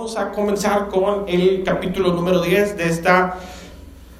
[0.00, 3.38] vamos a comenzar con el capítulo número 10 de esta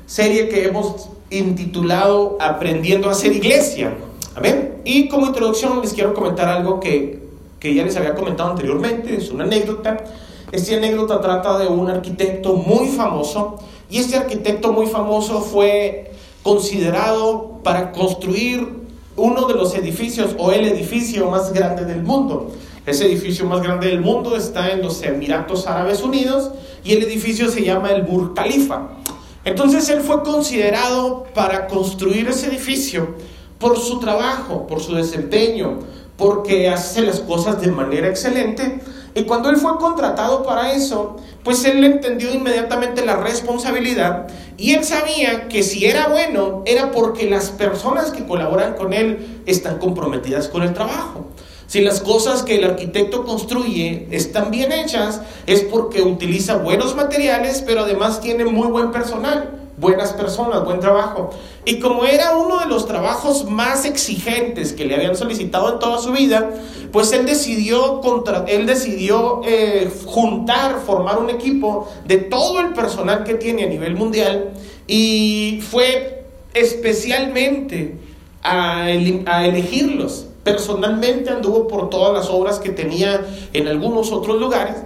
[0.04, 3.95] serie que hemos intitulado Aprendiendo a ser iglesia.
[4.35, 4.82] Amén.
[4.85, 7.22] Y como introducción les quiero comentar algo que,
[7.58, 10.04] que ya les había comentado anteriormente, es una anécdota.
[10.52, 13.56] Esta anécdota trata de un arquitecto muy famoso
[13.88, 16.12] y este arquitecto muy famoso fue
[16.42, 18.68] considerado para construir
[19.16, 22.50] uno de los edificios o el edificio más grande del mundo.
[22.86, 26.50] Ese edificio más grande del mundo está en los Emiratos Árabes Unidos
[26.82, 28.88] y el edificio se llama el Burj Khalifa.
[29.44, 33.16] Entonces él fue considerado para construir ese edificio
[33.58, 35.80] por su trabajo, por su desempeño,
[36.16, 38.80] porque hace las cosas de manera excelente.
[39.14, 44.84] Y cuando él fue contratado para eso, pues él entendió inmediatamente la responsabilidad y él
[44.84, 50.48] sabía que si era bueno era porque las personas que colaboran con él están comprometidas
[50.48, 51.27] con el trabajo.
[51.70, 57.62] Si las cosas que el arquitecto construye están bien hechas, es porque utiliza buenos materiales,
[57.64, 61.30] pero además tiene muy buen personal, buenas personas, buen trabajo.
[61.64, 66.00] Y como era uno de los trabajos más exigentes que le habían solicitado en toda
[66.00, 66.50] su vida,
[66.90, 68.00] pues él decidió,
[68.48, 73.94] él decidió eh, juntar, formar un equipo de todo el personal que tiene a nivel
[73.94, 74.55] mundial
[74.88, 77.96] y fue especialmente
[78.42, 84.77] a elegirlos personalmente anduvo por todas las obras que tenía en algunos otros lugares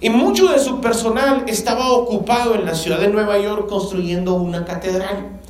[0.00, 4.64] y mucho de su personal estaba ocupado en la ciudad de Nueva York construyendo una
[4.64, 5.40] catedral.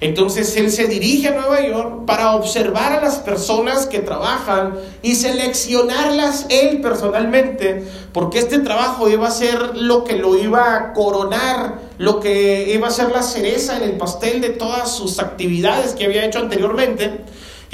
[0.00, 5.14] Entonces él se dirige a Nueva York para observar a las personas que trabajan y
[5.14, 11.78] seleccionarlas él personalmente, porque este trabajo iba a ser lo que lo iba a coronar,
[11.96, 16.04] lo que iba a ser la cereza en el pastel de todas sus actividades que
[16.04, 17.20] había hecho anteriormente.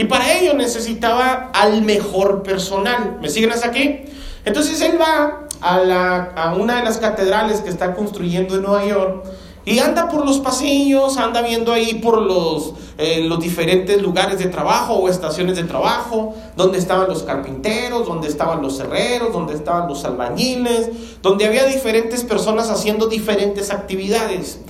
[0.01, 3.19] Y para ello necesitaba al mejor personal.
[3.21, 4.01] ¿Me siguen hasta aquí?
[4.47, 9.27] Entonces él va a, una de las catedrales que está construyendo en Nueva York
[9.67, 14.47] y anda por los pasillos, anda viendo ahí por los, eh, los diferentes lugares de
[14.47, 19.87] trabajo o estaciones de trabajo, donde estaban los carpinteros, donde estaban los herreros, donde estaban
[19.87, 24.61] los albañiles, donde había diferentes personas haciendo diferentes actividades.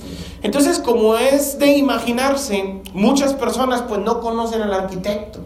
[0.43, 5.39] Entonces, como es de imaginarse, muchas personas pues no conocen al arquitecto.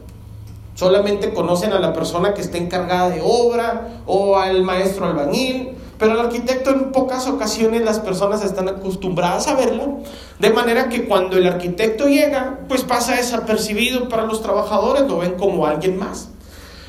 [0.75, 6.13] Solamente conocen a la persona que está encargada de obra o al maestro albañil, pero
[6.13, 9.99] el arquitecto en pocas ocasiones las personas están acostumbradas a verlo,
[10.39, 15.35] de manera que cuando el arquitecto llega, pues pasa desapercibido para los trabajadores, lo ven
[15.35, 16.29] como alguien más.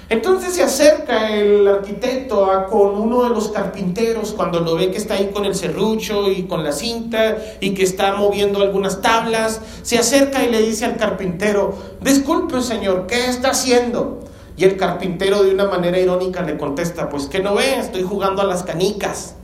[0.09, 4.99] Entonces se acerca el arquitecto a, con uno de los carpinteros cuando lo ve que
[4.99, 9.61] está ahí con el serrucho y con la cinta y que está moviendo algunas tablas.
[9.83, 14.21] Se acerca y le dice al carpintero, disculpe señor, ¿qué está haciendo?
[14.57, 18.43] Y el carpintero de una manera irónica le contesta, pues que no ve, estoy jugando
[18.43, 19.35] a las canicas.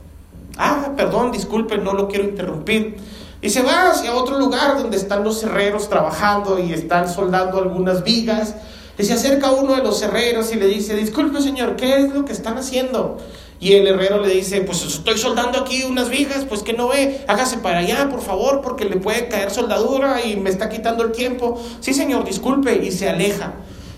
[0.57, 2.95] Ah, perdón, disculpe, no lo quiero interrumpir.
[3.41, 8.03] Y se va hacia otro lugar donde están los herreros trabajando y están soldando algunas
[8.05, 8.55] vigas
[8.97, 12.25] y se acerca uno de los herreros y le dice, disculpe señor, ¿qué es lo
[12.25, 13.17] que están haciendo?
[13.59, 17.23] Y el herrero le dice, pues estoy soldando aquí unas vigas, pues que no ve,
[17.27, 21.11] hágase para allá, por favor, porque le puede caer soldadura y me está quitando el
[21.11, 21.61] tiempo.
[21.79, 23.53] Sí señor, disculpe, y se aleja.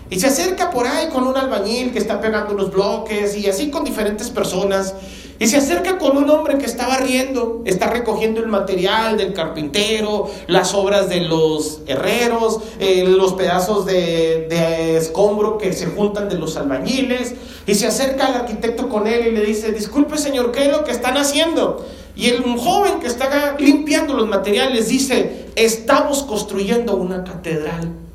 [0.08, 3.70] Y se acerca por ahí con un albañil que está pegando unos bloques y así
[3.70, 4.94] con diferentes personas.
[5.38, 10.30] Y se acerca con un hombre que está barriendo, está recogiendo el material del carpintero,
[10.46, 16.36] las obras de los herreros, eh, los pedazos de, de, escombro que se juntan de
[16.38, 17.34] los albañiles.
[17.66, 20.84] Y se acerca al arquitecto con él y le dice, disculpe señor, ¿qué es lo
[20.84, 21.84] que están haciendo?
[22.14, 28.05] Y el joven que está limpiando los materiales dice, estamos construyendo una catedral.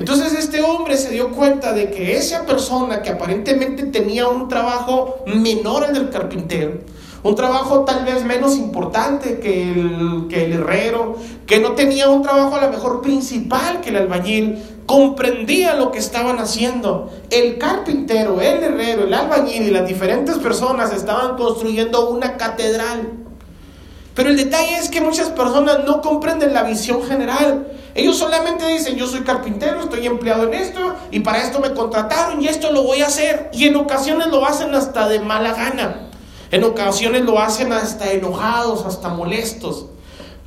[0.00, 5.22] Entonces este hombre se dio cuenta de que esa persona que aparentemente tenía un trabajo
[5.26, 6.78] menor al del carpintero,
[7.22, 11.16] un trabajo tal vez menos importante que el, herrero,
[11.46, 15.98] que no tenía un trabajo a lo mejor principal que el albañil, comprendía lo que
[15.98, 17.10] estaban haciendo.
[17.28, 23.29] El carpintero, el herrero, el albañil y las diferentes personas estaban construyendo una catedral.
[24.14, 27.68] Pero el detalle es que muchas personas no comprenden la visión general.
[27.94, 32.42] Ellos solamente dicen, yo soy carpintero, estoy empleado en esto y para esto me contrataron
[32.42, 33.50] y esto lo voy a hacer.
[33.52, 36.08] Y en ocasiones lo hacen hasta de mala gana.
[36.50, 39.86] En ocasiones lo hacen hasta enojados, hasta molestos.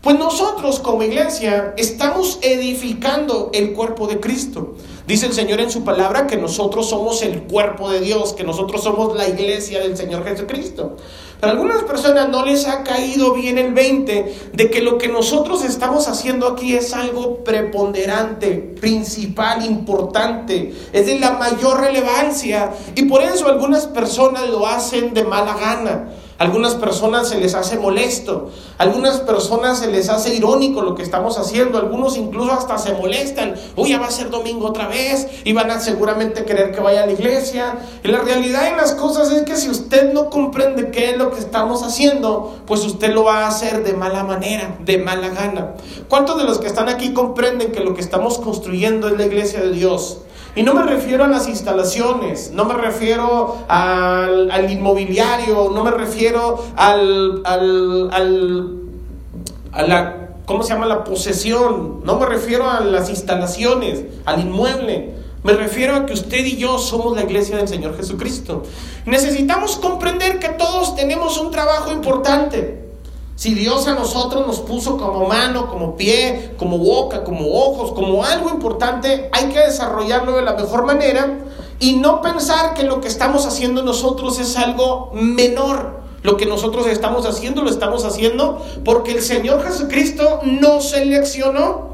[0.04, 4.76] Pues nosotros como iglesia estamos edificando el cuerpo de Cristo.
[5.08, 8.84] Dice el Señor en su palabra que nosotros somos el cuerpo de Dios, que nosotros
[8.84, 10.98] somos la iglesia del Señor Jesucristo.
[11.40, 15.08] Pero a algunas personas no les ha caído bien el 20 de que lo que
[15.08, 22.74] nosotros estamos haciendo aquí es algo preponderante, principal, importante, es de la mayor relevancia.
[22.96, 26.10] Y por eso algunas personas lo hacen de mala gana.
[26.38, 31.38] Algunas personas se les hace molesto, algunas personas se les hace irónico lo que estamos
[31.38, 35.54] haciendo, algunos incluso hasta se molestan, uy, ya va a ser domingo otra vez y
[35.54, 37.76] van a seguramente querer que vaya a la iglesia.
[38.04, 41.32] Y la realidad en las cosas es que si usted no comprende qué es lo
[41.32, 45.76] que estamos haciendo, pues usted lo va a hacer de mala manera, de mala gana.
[46.10, 49.62] ¿Cuántos de los que están aquí comprenden que lo que estamos construyendo es la iglesia
[49.62, 50.20] de Dios?
[50.56, 56.64] Y no me refiero a las instalaciones, no me refiero al, inmobiliario, no me refiero
[56.76, 58.80] al, al,
[59.72, 60.86] a la, ¿cómo se llama?
[60.86, 65.16] La posesión, no me refiero a las instalaciones, al inmueble.
[65.44, 68.64] Me refiero a que usted y yo somos la iglesia del Señor Jesucristo.
[69.06, 72.93] Necesitamos comprender que todos tenemos un trabajo importante.
[73.36, 78.24] Si Dios a nosotros nos puso como mano, como pie, como boca, como ojos, como
[78.24, 81.40] algo importante, hay que desarrollarlo de la mejor manera
[81.80, 86.04] y no pensar que lo que estamos haciendo nosotros es algo menor.
[86.22, 91.93] Lo que nosotros estamos haciendo lo estamos haciendo porque el Señor Jesucristo nos seleccionó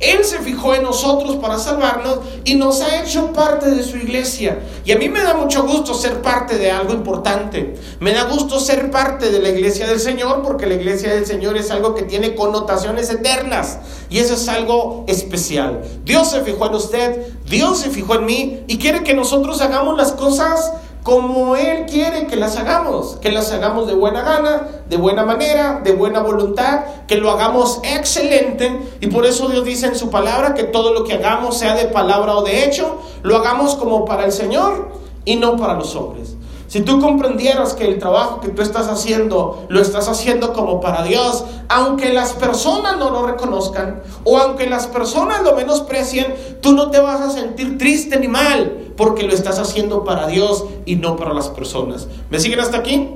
[0.00, 4.58] él se fijó en nosotros para salvarnos y nos ha hecho parte de su iglesia.
[4.84, 7.74] Y a mí me da mucho gusto ser parte de algo importante.
[8.00, 11.56] Me da gusto ser parte de la iglesia del Señor porque la iglesia del Señor
[11.56, 13.78] es algo que tiene connotaciones eternas.
[14.10, 15.82] Y eso es algo especial.
[16.04, 19.96] Dios se fijó en usted, Dios se fijó en mí y quiere que nosotros hagamos
[19.96, 20.72] las cosas
[21.04, 25.82] como Él quiere que las hagamos, que las hagamos de buena gana, de buena manera,
[25.84, 28.96] de buena voluntad, que lo hagamos excelente.
[29.00, 31.84] Y por eso Dios dice en su palabra que todo lo que hagamos, sea de
[31.84, 34.92] palabra o de hecho, lo hagamos como para el Señor
[35.26, 36.36] y no para los hombres.
[36.74, 41.04] Si tú comprendieras que el trabajo que tú estás haciendo lo estás haciendo como para
[41.04, 46.90] Dios, aunque las personas no lo reconozcan o aunque las personas lo menosprecien, tú no
[46.90, 51.14] te vas a sentir triste ni mal porque lo estás haciendo para Dios y no
[51.14, 52.08] para las personas.
[52.28, 53.08] ¿Me siguen hasta aquí?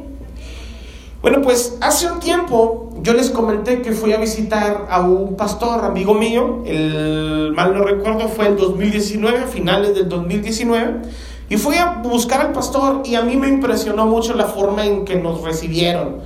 [1.21, 5.85] Bueno, pues hace un tiempo yo les comenté que fui a visitar a un pastor,
[5.85, 11.03] amigo mío, el mal no recuerdo, fue el 2019, finales del 2019.
[11.51, 15.05] Y fui a buscar al pastor y a mí me impresionó mucho la forma en
[15.05, 16.17] que nos recibieron.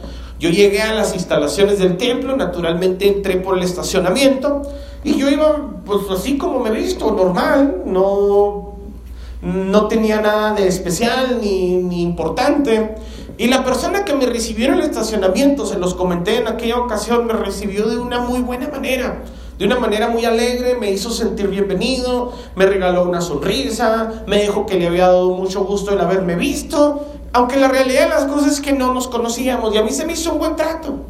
[0.41, 4.63] Yo llegué a las instalaciones del templo, naturalmente entré por el estacionamiento
[5.05, 8.73] y yo iba pues así como me he visto, normal, no,
[9.43, 12.97] no tenía nada de especial ni, ni importante.
[13.39, 17.27] Y la persona que me recibió en el estacionamiento, se los comenté en aquella ocasión,
[17.27, 19.23] me recibió de una muy buena manera
[19.63, 24.67] de una manera muy alegre, me hizo sentir bienvenido, me regaló una sonrisa, me dijo
[24.67, 28.55] que le había dado mucho gusto el haberme visto, aunque la realidad de las cosas
[28.55, 31.05] es que no nos conocíamos y a mí se me hizo un buen trato.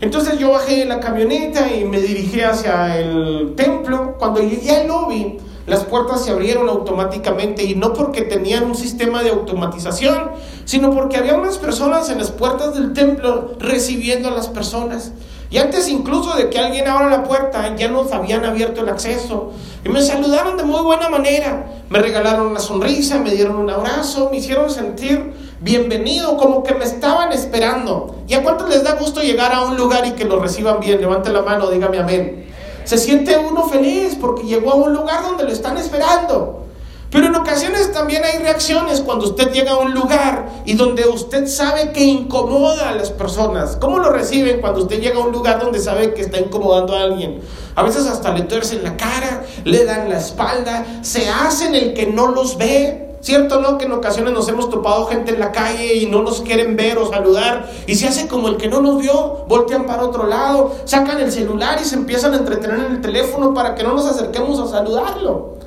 [0.00, 4.16] Entonces yo bajé de la camioneta y me dirigí hacia el templo.
[4.18, 5.36] Cuando llegué al lobby,
[5.66, 10.30] las puertas se abrieron automáticamente y no porque tenían un sistema de automatización,
[10.64, 15.12] sino porque había unas personas en las puertas del templo recibiendo a las personas.
[15.50, 19.50] Y antes incluso de que alguien abra la puerta, ya nos habían abierto el acceso.
[19.84, 21.66] Y me saludaron de muy buena manera.
[21.88, 26.84] Me regalaron una sonrisa, me dieron un abrazo, me hicieron sentir bienvenido, como que me
[26.84, 28.14] estaban esperando.
[28.28, 31.00] ¿Y a cuántos les da gusto llegar a un lugar y que lo reciban bien?
[31.00, 32.46] Levante la mano, dígame amén.
[32.84, 36.66] Se siente uno feliz porque llegó a un lugar donde lo están esperando.
[37.10, 41.48] Pero en ocasiones también hay reacciones cuando usted llega a un lugar y donde usted
[41.48, 43.76] sabe que incomoda a las personas.
[43.80, 47.02] ¿Cómo lo reciben cuando usted llega a un lugar donde sabe que está incomodando a
[47.02, 47.40] alguien?
[47.74, 52.06] A veces hasta le tuercen la cara, le dan la espalda, se hacen el que
[52.06, 53.08] no los ve.
[53.20, 53.76] ¿Cierto no?
[53.76, 56.96] Que en ocasiones nos hemos topado gente en la calle y no nos quieren ver
[56.96, 60.74] o saludar y se hace como el que no nos vio, voltean para otro lado,
[60.86, 64.06] sacan el celular y se empiezan a entretener en el teléfono para que no nos
[64.06, 65.59] acerquemos a saludarlo.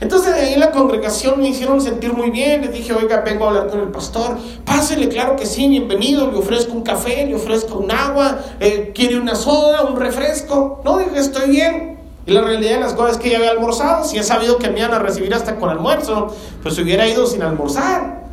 [0.00, 3.68] Entonces ahí la congregación me hicieron sentir muy bien, les dije, oiga, vengo a hablar
[3.68, 7.90] con el pastor, pásele, claro que sí, bienvenido, le ofrezco un café, le ofrezco un
[7.90, 10.80] agua, eh, quiere una soda, un refresco.
[10.84, 11.98] No, dije, estoy bien.
[12.26, 14.70] Y la realidad de las cosas es que ya había almorzado, si he sabido que
[14.70, 18.24] me iban a recibir hasta con almuerzo, pues hubiera ido sin almorzar.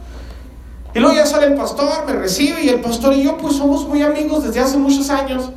[0.93, 3.85] Y luego ya sale el pastor, me recibe y el pastor y yo pues somos
[3.87, 5.51] muy amigos desde hace muchos años.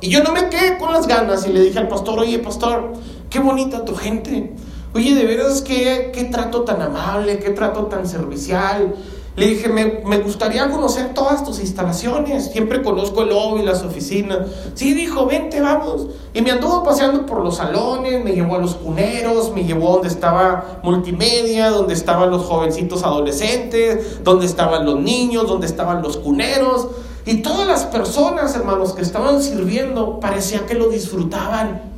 [0.00, 2.92] Y yo no me quedé con las ganas y le dije al pastor, oye pastor,
[3.30, 4.54] qué bonita tu gente.
[4.94, 8.94] Oye, de veras, qué, qué trato tan amable, qué trato tan servicial.
[9.34, 12.52] Le dije, me, me, gustaría conocer todas tus instalaciones.
[12.52, 14.46] Siempre conozco el lobby, las oficinas.
[14.74, 16.06] Sí, dijo, vente, vamos.
[16.32, 20.06] Y me anduvo paseando por los salones, me llevó a los cuneros, me llevó donde
[20.06, 26.86] estaba multimedia, donde estaban los jovencitos adolescentes, donde estaban los niños, donde estaban los cuneros.
[27.26, 31.93] Y todas las personas, hermanos, que estaban sirviendo, parecía que lo disfrutaban.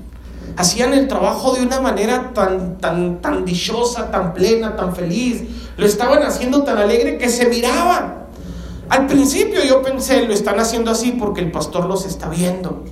[0.57, 5.45] Hacían el trabajo de una manera tan, tan, tan dichosa, tan plena, tan feliz
[5.77, 8.27] lo estaban haciendo tan alegre que se miraban.
[8.89, 12.85] Al principio yo pensé, lo están haciendo así porque el pastor los está viendo.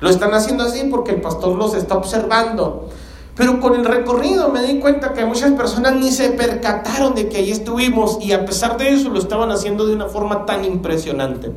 [0.00, 2.88] Lo están haciendo así porque el pastor los está observando.
[3.36, 7.38] Pero con el recorrido me di cuenta que muchas personas ni se percataron de que
[7.38, 11.52] ahí estuvimos y a pesar de eso lo estaban haciendo de una forma tan impresionante.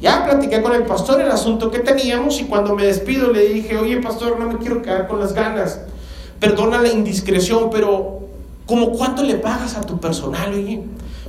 [0.00, 3.76] Ya platiqué con el pastor el asunto que teníamos y cuando me despido le dije,
[3.76, 5.80] oye pastor, no me quiero quedar con las ganas.
[6.38, 8.20] Perdona la indiscreción, pero
[8.66, 10.82] como cuánto le pagas a tu personal, oye.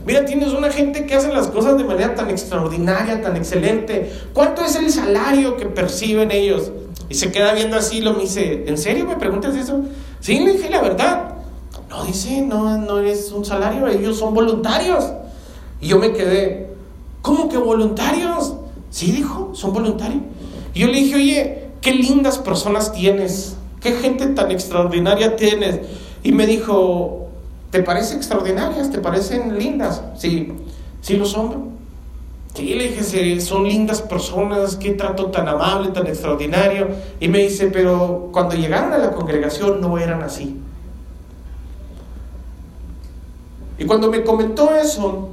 [0.05, 4.11] Mira, tienes una gente que hace las cosas de manera tan extraordinaria, tan excelente.
[4.33, 6.71] ¿Cuánto es el salario que perciben ellos?
[7.09, 9.81] Y se queda viendo así, lo me dice, ¿en serio me preguntas eso?
[10.19, 11.33] Sí, le dije la verdad.
[11.89, 15.05] No, dice, no, no es un salario, ellos son voluntarios.
[15.81, 16.69] Y yo me quedé,
[17.21, 18.55] ¿cómo que voluntarios?
[18.89, 20.23] Sí, dijo, son voluntarios.
[20.73, 25.79] Y yo le dije, oye, qué lindas personas tienes, qué gente tan extraordinaria tienes.
[26.23, 27.19] Y me dijo,
[27.71, 28.89] ¿Te parecen extraordinarias?
[28.91, 30.01] ¿Te parecen lindas?
[30.17, 30.53] Sí,
[31.01, 31.77] sí lo son.
[32.55, 36.87] Sí, le dije, son lindas personas, qué trato tan amable, tan extraordinario.
[37.19, 40.59] Y me dice, pero cuando llegaron a la congregación no eran así.
[43.77, 45.29] Y cuando me comentó eso,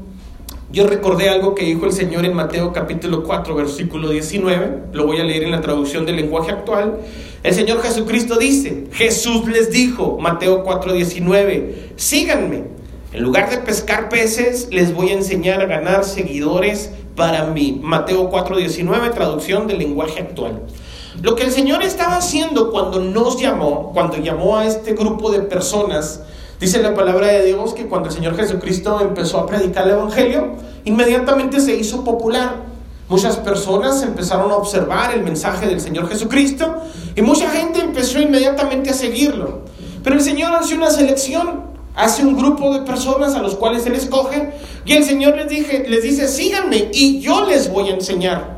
[0.73, 4.85] yo recordé algo que dijo el Señor en Mateo capítulo 4, versículo 19.
[4.93, 6.99] Lo voy a leer en la traducción del lenguaje actual.
[7.45, 12.65] El Señor Jesucristo dice, Jesús les dijo, Mateo 4:19, síganme.
[13.13, 17.81] En lugar de pescar peces, les voy a enseñar a ganar seguidores para mí.
[17.81, 20.63] Mateo 4:19, traducción del lenguaje actual.
[21.23, 25.43] Lo que el Señor estaba haciendo cuando nos llamó, cuando llamó a este grupo de
[25.43, 26.23] personas,
[26.61, 30.55] dice la palabra de Dios que cuando el Señor Jesucristo empezó a predicar el Evangelio,
[30.85, 32.65] inmediatamente se hizo popular.
[33.09, 36.83] Muchas personas empezaron a observar el mensaje del Señor Jesucristo
[37.15, 39.61] y mucha gente empezó inmediatamente a seguirlo.
[40.03, 41.63] Pero el Señor hace una selección,
[41.95, 44.53] hace un grupo de personas a los cuales Él escoge
[44.85, 48.57] y el Señor les, dije, les dice, síganme y yo les voy a enseñar.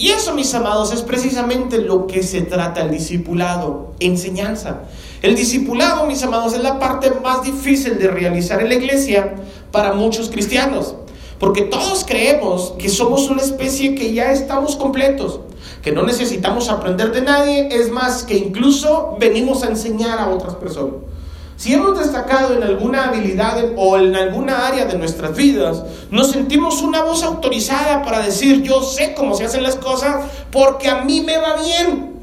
[0.00, 4.84] Y eso, mis amados, es precisamente lo que se trata el discipulado, enseñanza.
[5.22, 9.34] El discipulado, mis amados, es la parte más difícil de realizar en la iglesia
[9.70, 10.94] para muchos cristianos.
[11.38, 15.40] Porque todos creemos que somos una especie que ya estamos completos,
[15.82, 20.54] que no necesitamos aprender de nadie, es más, que incluso venimos a enseñar a otras
[20.54, 20.94] personas.
[21.56, 26.80] Si hemos destacado en alguna habilidad o en alguna área de nuestras vidas, nos sentimos
[26.80, 31.20] una voz autorizada para decir yo sé cómo se hacen las cosas porque a mí
[31.20, 32.14] me va bien.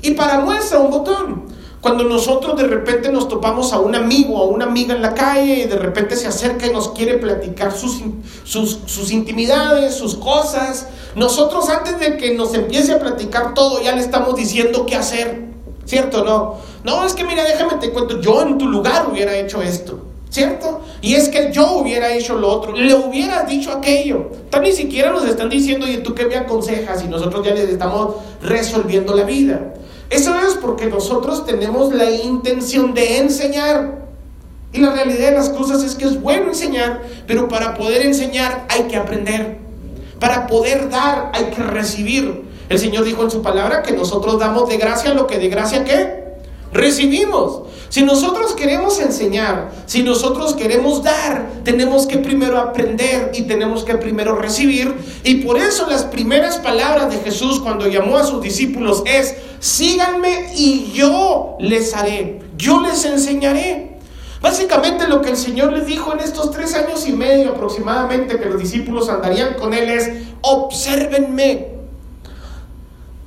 [0.00, 1.47] Y para muestra un botón.
[1.80, 5.60] Cuando nosotros de repente nos topamos a un amigo a una amiga en la calle
[5.60, 8.00] y de repente se acerca y nos quiere platicar sus,
[8.42, 13.94] sus, sus, intimidades, sus cosas, nosotros antes de que nos empiece a platicar todo ya
[13.94, 15.44] le estamos diciendo qué hacer,
[15.84, 16.24] ¿cierto?
[16.24, 20.04] No, no, es que mira, déjame te cuento, yo en tu lugar hubiera hecho esto.
[20.30, 20.82] ¿Cierto?
[21.00, 24.30] Y es que yo hubiera hecho lo otro, le hubieras dicho aquello.
[24.50, 27.02] Tan ni siquiera nos están diciendo, ¿y tú qué me aconsejas?
[27.02, 29.72] Y nosotros ya les estamos resolviendo la vida.
[30.10, 34.06] Eso es porque nosotros tenemos la intención de enseñar.
[34.72, 38.66] Y la realidad de las cosas es que es bueno enseñar, pero para poder enseñar
[38.68, 39.58] hay que aprender.
[40.20, 42.44] Para poder dar hay que recibir.
[42.68, 45.84] El Señor dijo en su palabra que nosotros damos de gracia lo que de gracia
[45.84, 46.27] qué?
[46.72, 47.62] Recibimos.
[47.88, 53.94] Si nosotros queremos enseñar, si nosotros queremos dar, tenemos que primero aprender y tenemos que
[53.94, 54.94] primero recibir.
[55.24, 60.52] Y por eso las primeras palabras de Jesús cuando llamó a sus discípulos es, síganme
[60.54, 63.96] y yo les haré, yo les enseñaré.
[64.42, 68.46] Básicamente lo que el Señor les dijo en estos tres años y medio aproximadamente que
[68.46, 70.10] los discípulos andarían con Él es,
[70.42, 71.77] obsérvenme,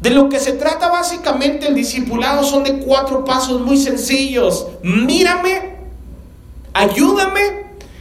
[0.02, 4.66] de lo que se trata básicamente el discipulado son de cuatro pasos muy sencillos.
[4.82, 5.76] Mírame,
[6.74, 7.42] ayúdame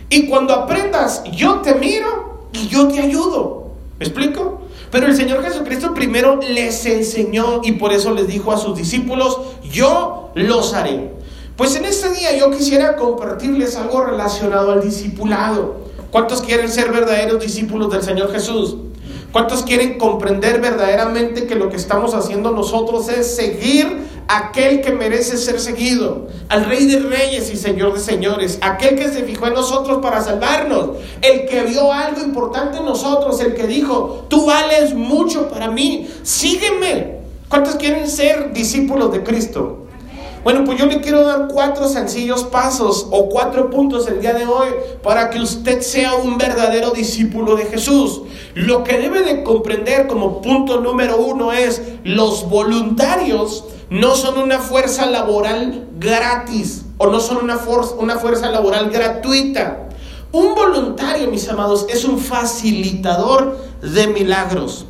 [0.09, 3.69] y cuando aprendas yo te miro y yo te ayudo.
[3.99, 4.63] ¿Me explico?
[4.91, 9.39] Pero el Señor Jesucristo primero les enseñó y por eso les dijo a sus discípulos,
[9.71, 11.13] yo los haré.
[11.55, 15.91] Pues en este día yo quisiera compartirles algo relacionado al discipulado.
[16.11, 18.77] ¿Cuántos quieren ser verdaderos discípulos del Señor Jesús?
[19.33, 25.37] ¿Cuántos quieren comprender verdaderamente que lo que estamos haciendo nosotros es seguir aquel que merece
[25.37, 29.55] ser seguido, al Rey de Reyes y Señor de Señores, aquel que se fijó en
[29.55, 34.95] nosotros para salvarnos, el que vio algo importante en nosotros, el que dijo, tú vales
[34.95, 37.21] mucho para mí, sígueme.
[37.49, 39.87] ¿Cuántos quieren ser discípulos de Cristo?
[40.43, 44.47] Bueno, pues yo le quiero dar cuatro sencillos pasos o cuatro puntos el día de
[44.47, 44.69] hoy
[45.03, 48.23] para que usted sea un verdadero discípulo de Jesús.
[48.55, 54.61] Lo que debe de comprender como punto número uno es los voluntarios no son una
[54.61, 57.59] fuerza laboral gratis o no son una,
[57.99, 59.89] una fuerza laboral gratuita.
[60.33, 64.87] Un voluntario, mis amados, es un facilitador de milagros.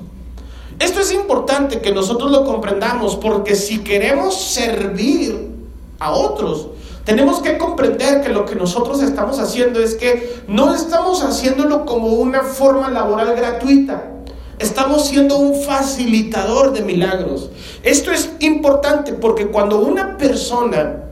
[0.80, 5.50] Esto es importante que nosotros lo comprendamos porque si queremos servir
[5.98, 6.68] a otros,
[7.04, 12.08] tenemos que comprender que lo que nosotros estamos haciendo es que no estamos haciéndolo como
[12.14, 14.10] una forma laboral gratuita.
[14.58, 17.50] Estamos siendo un facilitador de milagros.
[17.82, 21.04] Esto es importante porque cuando una persona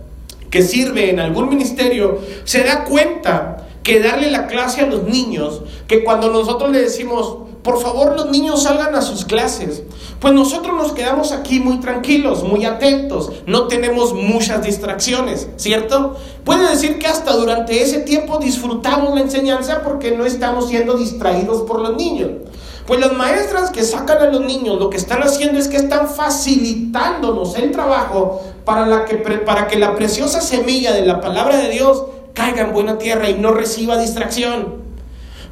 [0.51, 5.61] que sirve en algún ministerio se da cuenta que darle la clase a los niños,
[5.87, 9.83] que cuando nosotros le decimos, por favor los niños salgan a sus clases,
[10.21, 16.17] pues nosotros nos quedamos aquí muy tranquilos, muy atentos, no tenemos muchas distracciones, ¿cierto?
[16.45, 21.61] Puede decir que hasta durante ese tiempo disfrutamos la enseñanza porque no estamos siendo distraídos
[21.65, 22.31] por los niños.
[22.87, 26.09] Pues las maestras que sacan a los niños lo que están haciendo es que están
[26.09, 29.05] facilitándonos el trabajo para,
[29.45, 33.35] para que la preciosa semilla de la palabra de Dios caiga en buena tierra y
[33.35, 34.88] no reciba distracción.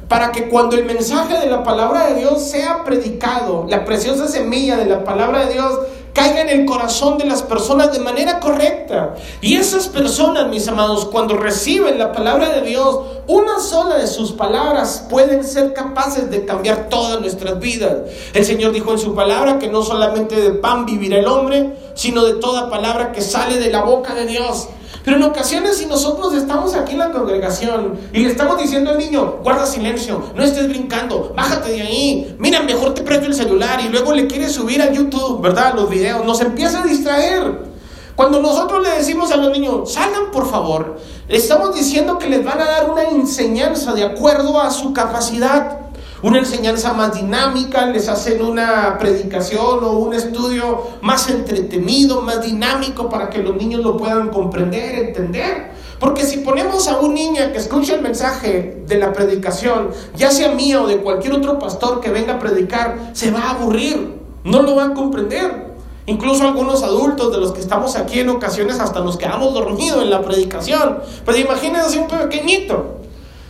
[0.07, 4.77] Para que cuando el mensaje de la palabra de Dios sea predicado, la preciosa semilla
[4.77, 5.79] de la palabra de Dios
[6.17, 9.13] caiga en el corazón de las personas de manera correcta.
[9.39, 14.31] Y esas personas, mis amados, cuando reciben la palabra de Dios, una sola de sus
[14.31, 17.97] palabras pueden ser capaces de cambiar todas nuestras vidas.
[18.33, 22.23] El Señor dijo en su palabra que no solamente de pan vivirá el hombre, sino
[22.23, 24.69] de toda palabra que sale de la boca de Dios.
[25.07, 28.97] Pero en ocasiones si nosotros estamos aquí en la congregación y le estamos diciendo al
[28.97, 33.79] niño, guarda silencio, no estés brincando, bájate de ahí, mira, mejor te presto el celular
[33.79, 35.75] y luego le quieres subir a YouTube, ¿verdad?
[35.75, 37.57] Los videos, nos empieza a distraer.
[38.17, 40.97] Cuando nosotros le decimos a los niños, salgan por favor,
[41.29, 45.86] estamos diciendo que les van a dar una enseñanza de acuerdo a su capacidad
[46.23, 53.09] una enseñanza más dinámica, les hacen una predicación o un estudio más entretenido, más dinámico
[53.09, 55.71] para que los niños lo puedan comprender, entender.
[55.99, 60.53] Porque si ponemos a un niño que escuche el mensaje de la predicación, ya sea
[60.53, 64.61] mío o de cualquier otro pastor que venga a predicar, se va a aburrir, no
[64.61, 65.67] lo va a comprender.
[66.05, 70.09] Incluso algunos adultos de los que estamos aquí en ocasiones hasta nos quedamos dormidos en
[70.09, 70.99] la predicación.
[71.25, 72.97] Pero imagínense un pequeñito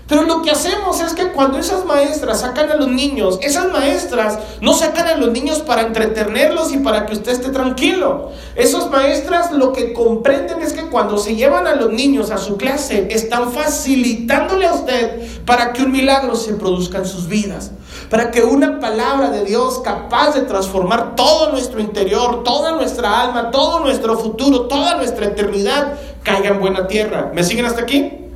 [0.08, 4.40] pero lo que hacemos es que cuando esas maestras sacan a los niños, esas maestras
[4.62, 8.32] no sacan a los niños para entretenerlos y para que usted esté tranquilo.
[8.56, 12.56] Esas maestras lo que comprenden es que cuando se llevan a los niños a su
[12.56, 17.72] clase, están facilitándole a usted para que un milagro se produzca en sus vidas.
[18.10, 23.52] Para que una palabra de Dios capaz de transformar todo nuestro interior, toda nuestra alma,
[23.52, 27.32] todo nuestro futuro, toda nuestra eternidad caiga en buena tierra.
[27.34, 28.27] ¿Me siguen hasta aquí?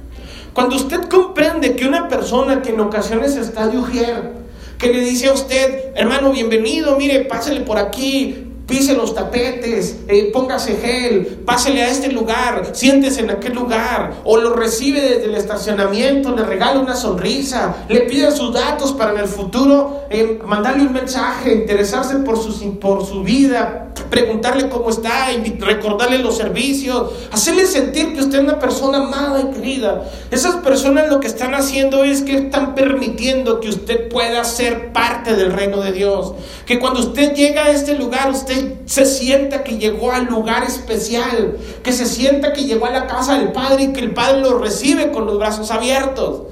[0.54, 4.34] Cuando usted comprende que una persona que en ocasiones está de ujier,
[4.78, 10.30] que le dice a usted, hermano, bienvenido, mire, pásele por aquí, pise los tapetes, eh,
[10.32, 15.36] póngase gel, pásele a este lugar, siéntese en aquel lugar, o lo recibe desde el
[15.36, 20.84] estacionamiento, le regala una sonrisa, le pide sus datos para en el futuro eh, mandarle
[20.84, 25.28] un mensaje, interesarse por su, por su vida, preguntarle cómo está,
[25.60, 30.04] recordarle los servicios, hacerle sentir que usted es una persona amada y querida.
[30.32, 35.36] Esas personas lo que están haciendo es que están permitiendo que usted pueda ser parte
[35.36, 36.34] del reino de Dios.
[36.66, 41.58] Que cuando usted llega a este lugar, usted se sienta que llegó al lugar especial,
[41.84, 44.58] que se sienta que llegó a la casa del Padre y que el Padre lo
[44.58, 46.44] recibe con los brazos abiertos.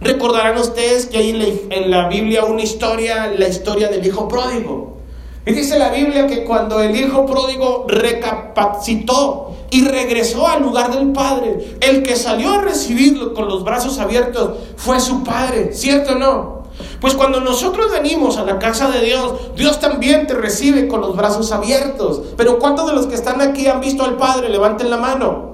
[0.00, 4.96] Recordarán ustedes que hay en la, Biblia una historia, la historia del Hijo Pródigo.
[5.44, 11.12] Y dice la Biblia que cuando el Hijo Pródigo recapacitó y regresó al lugar del
[11.12, 16.18] Padre, el que salió a recibirlo con los brazos abiertos fue su Padre, ¿cierto o
[16.18, 16.59] no?
[17.00, 21.16] Pues cuando nosotros venimos a la casa de Dios, Dios también te recibe con los
[21.16, 22.22] brazos abiertos.
[22.36, 24.48] Pero ¿cuántos de los que están aquí han visto al Padre?
[24.48, 25.49] Levanten la mano.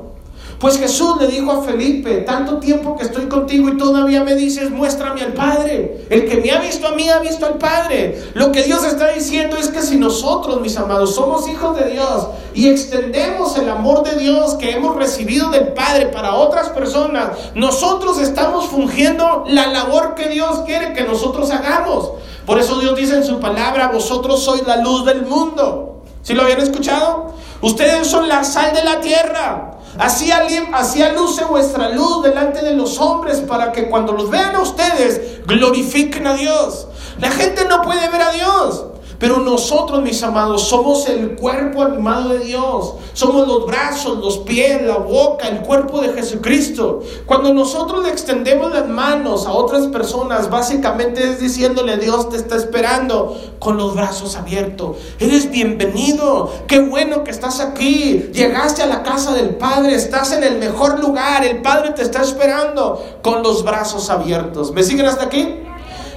[0.59, 4.71] Pues Jesús le dijo a Felipe, tanto tiempo que estoy contigo y todavía me dices,
[4.71, 6.07] muéstrame al Padre.
[6.09, 8.23] El que me ha visto a mí ha visto al Padre.
[8.33, 12.29] Lo que Dios está diciendo es que si nosotros, mis amados, somos hijos de Dios
[12.55, 18.19] y extendemos el amor de Dios que hemos recibido del Padre para otras personas, nosotros
[18.19, 22.13] estamos fungiendo la labor que Dios quiere que nosotros hagamos.
[22.47, 26.03] Por eso Dios dice en su palabra, vosotros sois la luz del mundo.
[26.23, 27.35] ¿Sí lo habían escuchado?
[27.61, 29.76] Ustedes son la sal de la tierra.
[29.99, 34.61] Así, así luce vuestra luz delante de los hombres para que cuando los vean a
[34.61, 36.87] ustedes glorifiquen a Dios.
[37.19, 38.85] La gente no puede ver a Dios.
[39.19, 42.95] Pero nosotros, mis amados, somos el cuerpo animado de Dios.
[43.15, 47.01] Somos los brazos, los pies, la boca, el cuerpo de Jesucristo.
[47.25, 52.57] Cuando nosotros le extendemos las manos a otras personas, básicamente es diciéndole, Dios te está
[52.57, 54.97] esperando con los brazos abiertos.
[55.19, 56.53] Eres bienvenido.
[56.67, 58.31] Qué bueno que estás aquí.
[58.35, 59.95] Llegaste a la casa del Padre.
[59.95, 61.43] Estás en el mejor lugar.
[61.43, 64.73] El Padre te está esperando con los brazos abiertos.
[64.73, 65.61] ¿Me siguen hasta aquí?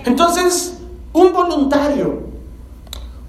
[0.06, 0.74] Entonces,
[1.14, 2.29] un voluntario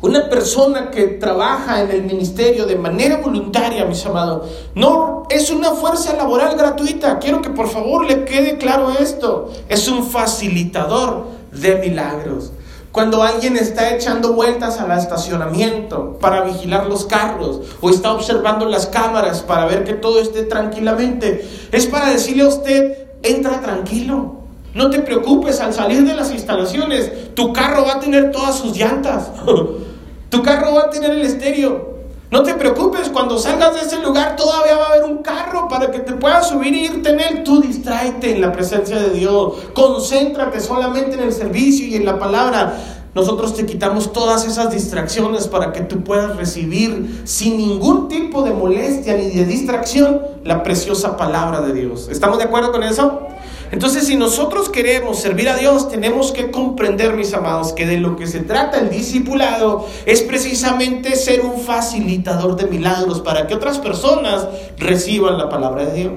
[0.03, 5.73] una persona que trabaja en el ministerio de manera voluntaria, mis amados, no es una
[5.73, 7.19] fuerza laboral gratuita.
[7.19, 9.51] Quiero que por favor le quede claro esto.
[9.69, 12.53] Es un facilitador de milagros.
[12.93, 18.87] Cuando alguien está echando vueltas al estacionamiento para vigilar los carros o está observando las
[18.87, 24.41] cámaras para ver que todo esté tranquilamente, es para decirle a usted, entra tranquilo.
[24.75, 28.77] No te preocupes, al salir de las instalaciones, tu carro va a tener todas sus
[28.77, 29.31] llantas.
[30.31, 31.91] Tu carro va a tener el estéreo.
[32.31, 35.91] No te preocupes, cuando salgas de ese lugar todavía va a haber un carro para
[35.91, 37.43] que te puedas subir e irte en él.
[37.43, 39.55] Tú distráete en la presencia de Dios.
[39.75, 42.79] Concéntrate solamente en el servicio y en la palabra.
[43.13, 48.53] Nosotros te quitamos todas esas distracciones para que tú puedas recibir sin ningún tipo de
[48.53, 52.09] molestia ni de distracción la preciosa palabra de Dios.
[52.09, 53.27] ¿Estamos de acuerdo con eso?
[53.73, 58.17] Entonces, si nosotros queremos servir a Dios, tenemos que comprender, mis amados, que de lo
[58.17, 63.79] que se trata el discipulado es precisamente ser un facilitador de milagros para que otras
[63.79, 66.13] personas reciban la palabra de Dios.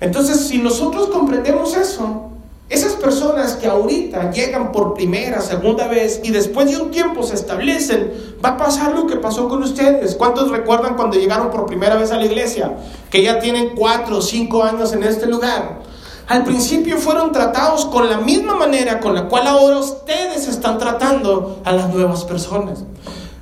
[0.00, 2.30] Entonces, si nosotros comprendemos eso,
[2.70, 7.34] esas personas que ahorita llegan por primera, segunda vez y después de un tiempo se
[7.34, 10.14] establecen, va a pasar lo que pasó con ustedes.
[10.14, 12.72] ¿Cuántos recuerdan cuando llegaron por primera vez a la iglesia?
[13.10, 15.89] Que ya tienen cuatro o cinco años en este lugar.
[16.30, 21.58] Al principio fueron tratados con la misma manera con la cual ahora ustedes están tratando
[21.64, 22.84] a las nuevas personas.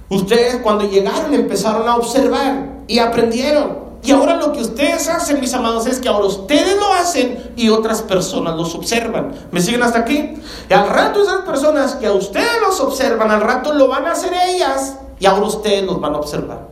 [0.09, 3.77] Ustedes cuando llegaron empezaron a observar y aprendieron.
[4.03, 7.69] Y ahora lo que ustedes hacen, mis amados, es que ahora ustedes lo hacen y
[7.69, 9.35] otras personas los observan.
[9.53, 10.39] ¿Me siguen hasta aquí?
[10.71, 14.13] Y al rato esas personas que a ustedes los observan, al rato lo van a
[14.13, 16.69] hacer ellas y ahora ustedes los van a observar.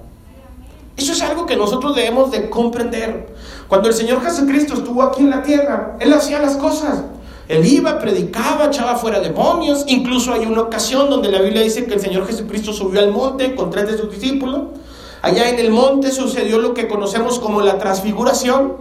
[0.97, 3.36] Eso es algo que nosotros debemos de comprender.
[3.69, 7.03] Cuando el Señor Jesucristo estuvo aquí en la tierra, Él hacía las cosas.
[7.49, 9.85] Él iba, predicaba, echaba fuera demonios.
[9.89, 13.55] Incluso hay una ocasión donde la Biblia dice que el Señor Jesucristo subió al monte
[13.55, 14.63] con tres de sus discípulos.
[15.23, 18.75] Allá en el monte sucedió lo que conocemos como la transfiguración.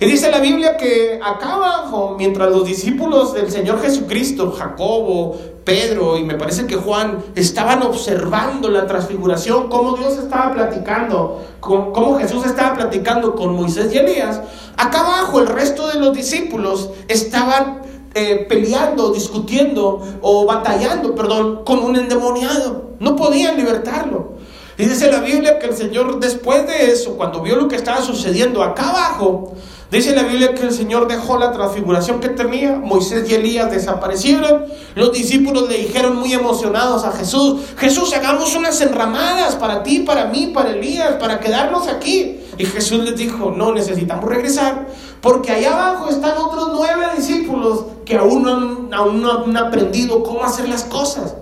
[0.00, 5.36] Y dice la Biblia que acá abajo, mientras los discípulos del Señor Jesucristo, Jacobo,
[5.68, 12.18] Pedro y me parece que Juan estaban observando la transfiguración, cómo Dios estaba platicando, cómo
[12.18, 14.40] Jesús estaba platicando con Moisés y Elías,
[14.78, 17.82] acá abajo el resto de los discípulos estaban
[18.14, 22.94] eh, peleando, discutiendo o batallando, perdón, con un endemoniado.
[22.98, 24.38] No podían libertarlo.
[24.78, 28.00] Y dice la Biblia que el Señor después de eso, cuando vio lo que estaba
[28.00, 29.54] sucediendo acá abajo,
[29.90, 34.66] Dice la Biblia que el Señor dejó la transfiguración que tenía, Moisés y Elías desaparecieron,
[34.94, 40.26] los discípulos le dijeron muy emocionados a Jesús, Jesús, hagamos unas enramadas para ti, para
[40.26, 42.38] mí, para Elías, para quedarnos aquí.
[42.58, 44.88] Y Jesús les dijo, no, necesitamos regresar,
[45.22, 50.22] porque allá abajo están otros nueve discípulos que aún no han, aún no han aprendido
[50.22, 51.34] cómo hacer las cosas.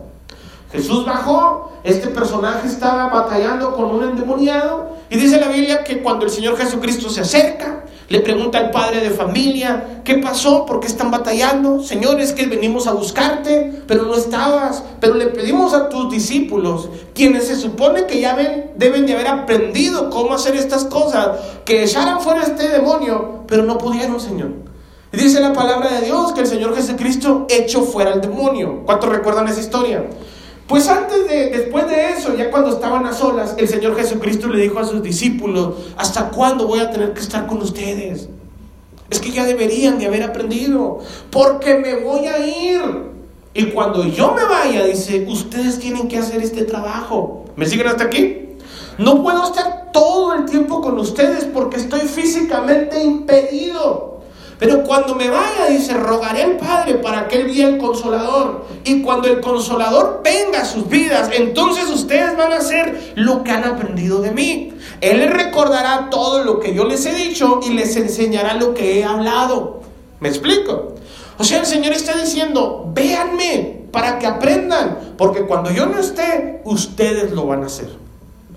[0.73, 6.25] Jesús bajó, este personaje estaba batallando con un endemoniado, y dice la Biblia que cuando
[6.25, 10.65] el Señor Jesucristo se acerca, le pregunta al padre de familia, ¿qué pasó?
[10.65, 11.83] ¿Por qué están batallando?
[11.83, 14.85] Señor, es que venimos a buscarte, pero no estabas.
[15.01, 19.27] Pero le pedimos a tus discípulos, quienes se supone que ya ven, deben de haber
[19.27, 24.51] aprendido cómo hacer estas cosas, que echaran fuera este demonio, pero no pudieron, Señor.
[25.13, 28.83] Y dice la palabra de Dios que el Señor Jesucristo echó fuera el demonio.
[28.87, 30.05] ¿Cuántos recuerdan esa historia?
[30.67, 34.63] Pues antes de, después de eso, ya cuando estaban a solas, el Señor Jesucristo le
[34.63, 38.29] dijo a sus discípulos, ¿hasta cuándo voy a tener que estar con ustedes?
[39.09, 40.99] Es que ya deberían de haber aprendido,
[41.31, 42.81] porque me voy a ir.
[43.55, 47.45] Y cuando yo me vaya, dice, ustedes tienen que hacer este trabajo.
[47.55, 48.49] ¿Me siguen hasta aquí?
[48.99, 54.16] No puedo estar todo el tiempo con ustedes porque estoy físicamente impedido.
[54.59, 58.65] Pero cuando me vaya, dice, rogaré al Padre para que Él envíe el consolador.
[58.85, 63.51] Y cuando el consolador venga a sus vidas, entonces ustedes van a hacer lo que
[63.51, 64.73] han aprendido de mí.
[65.03, 69.05] Él recordará todo lo que yo les he dicho y les enseñará lo que he
[69.05, 69.83] hablado.
[70.21, 70.95] ¿Me explico?
[71.39, 76.63] O sea, el Señor está diciendo, véanme para que aprendan, porque cuando yo no esté,
[76.65, 77.91] ustedes lo van a hacer.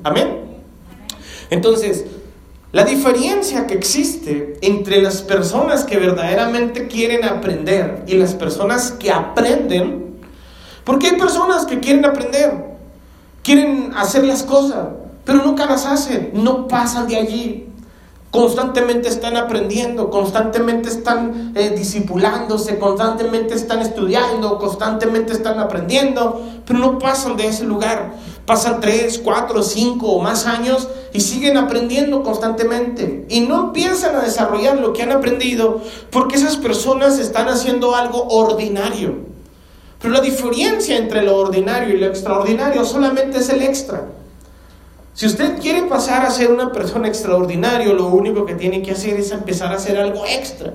[0.04, 0.46] Amén.
[1.50, 2.06] Entonces,
[2.72, 9.12] la diferencia que existe entre las personas que verdaderamente quieren aprender y las personas que
[9.12, 10.20] aprenden,
[10.84, 12.78] porque hay personas que quieren aprender,
[13.42, 14.88] quieren hacer las cosas,
[15.26, 17.66] pero nunca las hacen, no pasan de allí.
[18.30, 27.00] Constantemente están aprendiendo, constantemente están eh, disipulándose, constantemente están estudiando, constantemente están aprendiendo, pero no
[27.00, 28.14] pasan de ese lugar.
[28.50, 33.28] Pasan tres, cuatro, cinco o más años y siguen aprendiendo constantemente.
[33.30, 38.24] Y no empiezan a desarrollar lo que han aprendido porque esas personas están haciendo algo
[38.24, 39.18] ordinario.
[40.02, 44.08] Pero la diferencia entre lo ordinario y lo extraordinario solamente es el extra.
[45.14, 49.20] Si usted quiere pasar a ser una persona extraordinaria, lo único que tiene que hacer
[49.20, 50.74] es empezar a hacer algo extra.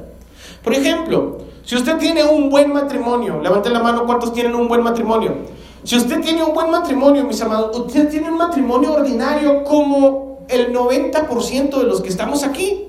[0.62, 4.84] Por ejemplo, si usted tiene un buen matrimonio, levante la mano cuántos tienen un buen
[4.84, 5.64] matrimonio.
[5.84, 10.72] Si usted tiene un buen matrimonio, mis amados, usted tiene un matrimonio ordinario como el
[10.72, 12.88] 90% de los que estamos aquí.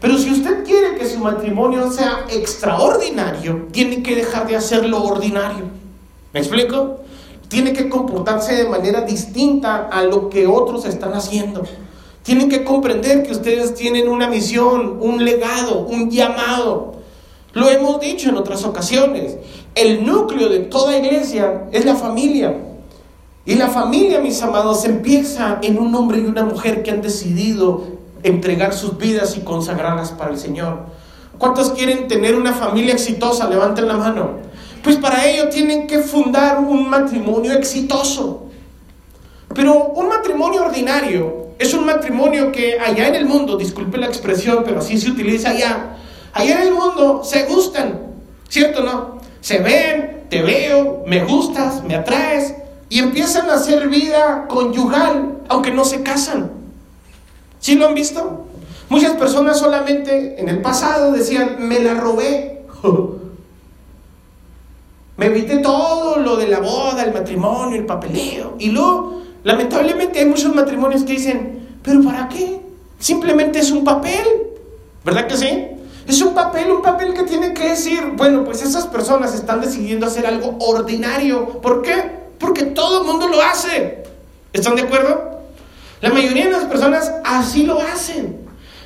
[0.00, 5.02] Pero si usted quiere que su matrimonio sea extraordinario, tiene que dejar de hacer lo
[5.02, 5.64] ordinario.
[6.32, 7.00] ¿Me explico?
[7.50, 11.64] tiene que comportarse de manera distinta a lo que otros están haciendo.
[12.22, 16.99] Tienen que comprender que ustedes tienen una misión, un legado, un llamado.
[17.52, 19.36] Lo hemos dicho en otras ocasiones.
[19.74, 22.54] El núcleo de toda iglesia es la familia.
[23.44, 27.84] Y la familia, mis amados, empieza en un hombre y una mujer que han decidido
[28.22, 30.86] entregar sus vidas y consagrarlas para el Señor.
[31.38, 33.48] ¿Cuántos quieren tener una familia exitosa?
[33.48, 34.38] Levanten la mano.
[34.84, 38.44] Pues para ello tienen que fundar un matrimonio exitoso.
[39.54, 44.62] Pero un matrimonio ordinario es un matrimonio que allá en el mundo, disculpe la expresión,
[44.64, 45.96] pero así se utiliza allá,
[46.32, 48.00] allá en el mundo se gustan,
[48.48, 49.18] ¿cierto o no?
[49.40, 52.54] Se ven, te veo, me gustas, me atraes
[52.88, 56.50] y empiezan a hacer vida conyugal, aunque no se casan.
[57.58, 58.46] ¿Sí lo han visto?
[58.88, 62.62] Muchas personas solamente en el pasado decían, me la robé.
[65.16, 68.56] Me evité todo lo de la boda, el matrimonio, el papeleo.
[68.58, 72.58] Y luego, lamentablemente, hay muchos matrimonios que dicen, ¿pero para qué?
[72.98, 74.24] Simplemente es un papel.
[75.04, 75.66] ¿Verdad que sí?
[76.06, 80.06] Es un papel, un papel que tiene que decir, bueno, pues esas personas están decidiendo
[80.06, 81.60] hacer algo ordinario.
[81.60, 81.94] ¿Por qué?
[82.38, 84.02] Porque todo el mundo lo hace.
[84.52, 85.40] ¿Están de acuerdo?
[86.00, 88.40] La mayoría de las personas así lo hacen.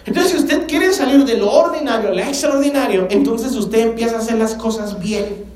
[0.05, 4.37] Entonces, si usted quiere salir de lo ordinario lo extraordinario, entonces usted empieza a hacer
[4.37, 5.54] las cosas bien.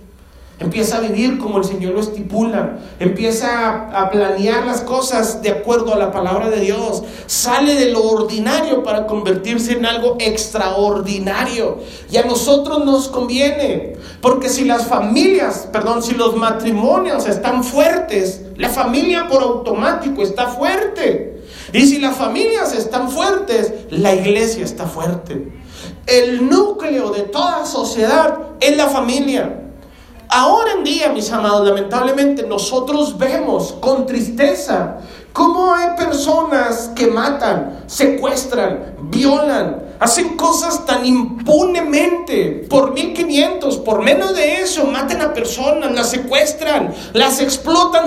[0.60, 2.78] Empieza a vivir como el Señor lo estipula.
[2.98, 7.04] Empieza a, planear las cosas de acuerdo a la palabra de Dios.
[7.26, 11.78] Sale de lo ordinario para convertirse en algo extraordinario.
[12.10, 13.96] Y a nosotros nos conviene.
[14.20, 20.48] Porque si las familias, perdón, si los matrimonios están fuertes, la familia por automático está
[20.48, 21.40] fuerte.
[21.72, 25.52] Y si las familias están fuertes, la iglesia está fuerte.
[26.06, 29.67] El núcleo de toda sociedad es la familia.
[30.30, 34.98] Ahora en día, mis amados, lamentablemente nosotros vemos con tristeza
[35.32, 44.34] cómo hay personas que matan, secuestran, violan, hacen cosas tan impunemente, por 1500, por menos
[44.34, 48.04] de eso, matan a personas, las secuestran, las explotan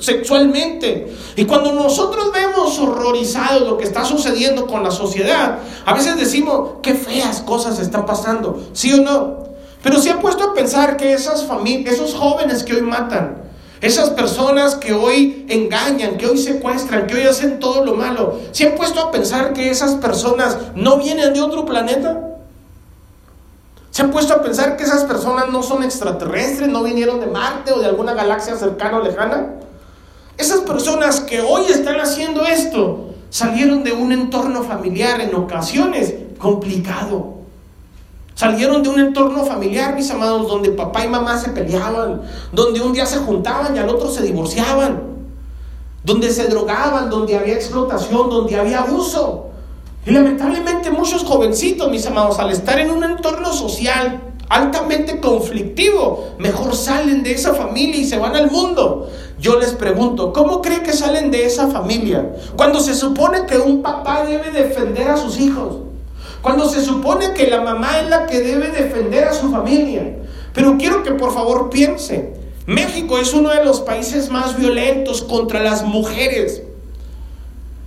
[0.00, 1.14] sexualmente.
[1.34, 6.74] Y cuando nosotros vemos horrorizados lo que está sucediendo con la sociedad, a veces decimos,
[6.82, 9.55] qué feas cosas están pasando, ¿sí o no?
[9.82, 13.42] Pero se ha puesto a pensar que esas familias, esos jóvenes que hoy matan,
[13.80, 18.66] esas personas que hoy engañan, que hoy secuestran, que hoy hacen todo lo malo, ¿se
[18.66, 22.22] han puesto a pensar que esas personas no vienen de otro planeta?
[23.90, 27.72] ¿Se han puesto a pensar que esas personas no son extraterrestres, no vinieron de Marte
[27.72, 29.54] o de alguna galaxia cercana o lejana?
[30.36, 37.35] Esas personas que hoy están haciendo esto salieron de un entorno familiar en ocasiones complicado.
[38.36, 42.20] Salieron de un entorno familiar, mis amados, donde papá y mamá se peleaban,
[42.52, 45.04] donde un día se juntaban y al otro se divorciaban,
[46.04, 49.46] donde se drogaban, donde había explotación, donde había abuso.
[50.04, 54.20] Y lamentablemente muchos jovencitos, mis amados, al estar en un entorno social
[54.50, 59.08] altamente conflictivo, mejor salen de esa familia y se van al mundo.
[59.40, 62.34] Yo les pregunto, ¿cómo cree que salen de esa familia?
[62.54, 65.85] Cuando se supone que un papá debe defender a sus hijos.
[66.46, 70.16] Cuando se supone que la mamá es la que debe defender a su familia.
[70.54, 72.34] Pero quiero que por favor piense,
[72.66, 76.62] México es uno de los países más violentos contra las mujeres.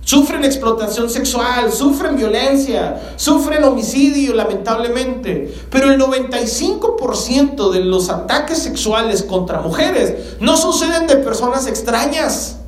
[0.02, 5.54] Sufren explotación sexual, sufren violencia, sufren homicidio lamentablemente.
[5.70, 12.58] Pero el 95% de los ataques sexuales contra mujeres no suceden de personas extrañas,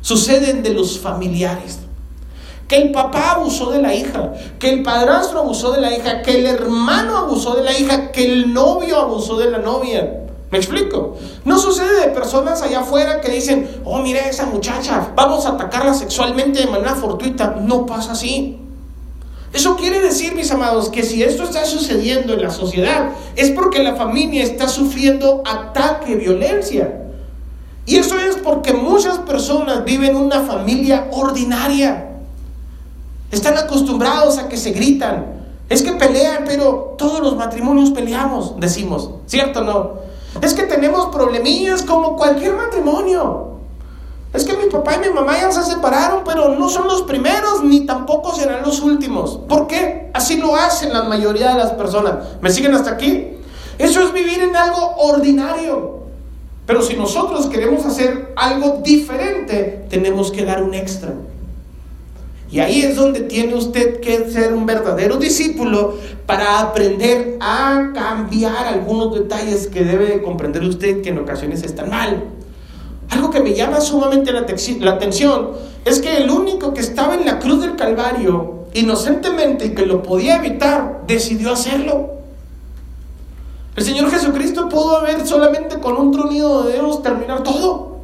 [0.00, 1.85] suceden de los familiares.
[2.68, 6.38] Que el papá abusó de la hija, que el padrastro abusó de la hija, que
[6.38, 10.22] el hermano abusó de la hija, que el novio abusó de la novia.
[10.50, 11.16] ¿Me explico?
[11.44, 15.92] No sucede de personas allá afuera que dicen, oh, mira esa muchacha, vamos a atacarla
[15.92, 17.56] sexualmente de manera fortuita.
[17.60, 18.60] No pasa así.
[19.52, 23.82] Eso quiere decir, mis amados, que si esto está sucediendo en la sociedad, es porque
[23.82, 27.02] la familia está sufriendo ataque, violencia.
[27.86, 32.05] Y eso es porque muchas personas viven una familia ordinaria.
[33.30, 35.34] Están acostumbrados a que se gritan.
[35.68, 39.10] Es que pelean, pero todos los matrimonios peleamos, decimos.
[39.26, 39.92] ¿Cierto o no?
[40.40, 43.46] Es que tenemos problemillas como cualquier matrimonio.
[44.32, 47.64] Es que mi papá y mi mamá ya se separaron, pero no son los primeros
[47.64, 49.38] ni tampoco serán los últimos.
[49.48, 50.10] ¿Por qué?
[50.12, 52.16] Así lo hacen la mayoría de las personas.
[52.40, 53.38] ¿Me siguen hasta aquí?
[53.78, 56.00] Eso es vivir en algo ordinario.
[56.66, 61.14] Pero si nosotros queremos hacer algo diferente, tenemos que dar un extra.
[62.50, 65.94] Y ahí es donde tiene usted que ser un verdadero discípulo
[66.26, 71.90] para aprender a cambiar algunos detalles que debe de comprender usted que en ocasiones están
[71.90, 72.24] mal.
[73.10, 74.46] Algo que me llama sumamente la,
[74.80, 75.52] la atención
[75.84, 80.02] es que el único que estaba en la cruz del Calvario inocentemente y que lo
[80.02, 82.10] podía evitar, decidió hacerlo.
[83.74, 88.00] El Señor Jesucristo pudo haber solamente con un tronido de dedos terminar todo.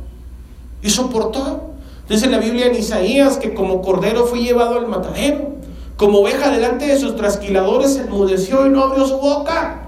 [0.83, 1.72] Y soportó.
[2.13, 5.53] Dice la Biblia en Isaías que como cordero fue llevado al matadero,
[5.97, 9.85] como oveja delante de sus trasquiladores se enmudeció y no abrió su boca.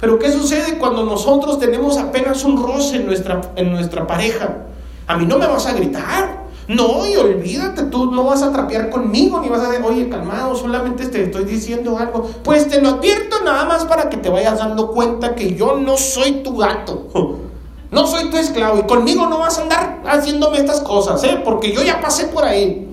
[0.00, 4.64] Pero ¿qué sucede cuando nosotros tenemos apenas un roce en nuestra, en nuestra pareja?
[5.06, 6.46] A mí no me vas a gritar.
[6.68, 10.56] No, y olvídate, tú no vas a trapear conmigo, ni vas a decir, oye, calmado,
[10.56, 12.30] solamente te estoy diciendo algo.
[12.44, 15.98] Pues te lo advierto nada más para que te vayas dando cuenta que yo no
[15.98, 17.42] soy tu gato.
[17.90, 21.40] No soy tu esclavo y conmigo no vas a andar haciéndome estas cosas, ¿eh?
[21.44, 22.86] porque yo ya pasé por ahí.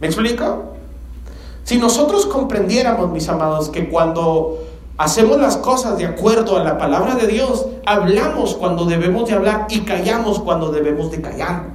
[0.00, 0.74] ¿Me explico?
[1.64, 4.58] Si nosotros comprendiéramos, mis amados, que cuando
[4.98, 9.66] hacemos las cosas de acuerdo a la palabra de Dios, hablamos cuando debemos de hablar
[9.70, 11.70] y callamos cuando debemos de callar.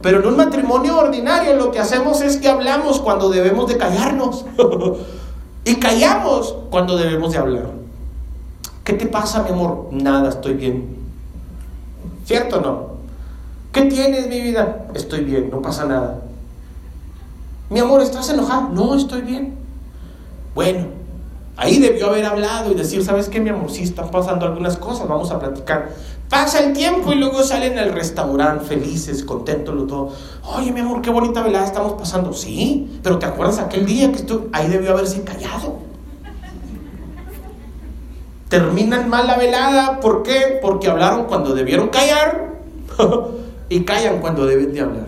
[0.00, 4.46] Pero en un matrimonio ordinario lo que hacemos es que hablamos cuando debemos de callarnos
[5.64, 7.70] y callamos cuando debemos de hablar.
[8.82, 9.88] ¿Qué te pasa, mi amor?
[9.90, 10.99] Nada, estoy bien.
[12.30, 12.86] ¿Cierto o no?
[13.72, 14.86] ¿Qué tienes, mi vida?
[14.94, 16.20] Estoy bien, no pasa nada.
[17.70, 18.68] Mi amor, ¿estás enojado?
[18.68, 19.56] No, estoy bien.
[20.54, 20.86] Bueno,
[21.56, 23.68] ahí debió haber hablado y decir, ¿sabes qué, mi amor?
[23.68, 25.90] Sí, están pasando algunas cosas, vamos a platicar.
[26.28, 30.14] Pasa el tiempo y luego salen al restaurante felices, contentos los dos.
[30.56, 32.32] Oye, mi amor, qué bonita velada estamos pasando.
[32.32, 34.46] Sí, pero ¿te acuerdas aquel día que estuve?
[34.52, 35.89] Ahí debió haberse callado
[38.50, 40.00] terminan mal la velada.
[40.00, 40.58] ¿Por qué?
[40.60, 42.50] Porque hablaron cuando debieron callar
[43.70, 45.06] y callan cuando deben de hablar.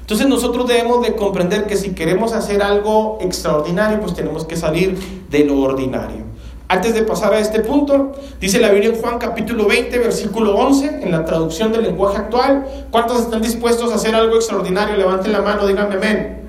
[0.00, 4.98] Entonces nosotros debemos de comprender que si queremos hacer algo extraordinario, pues tenemos que salir
[5.30, 6.24] de lo ordinario.
[6.68, 11.00] Antes de pasar a este punto, dice la Biblia en Juan capítulo 20, versículo 11,
[11.02, 14.96] en la traducción del lenguaje actual, ¿cuántos están dispuestos a hacer algo extraordinario?
[14.96, 16.48] Levanten la mano, díganme amén.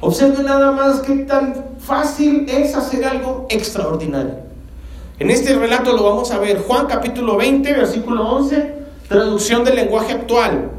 [0.00, 4.45] Observen nada más qué tan fácil es hacer algo extraordinario.
[5.18, 8.74] En este relato lo vamos a ver, Juan capítulo 20, versículo 11,
[9.08, 10.72] traducción del lenguaje actual.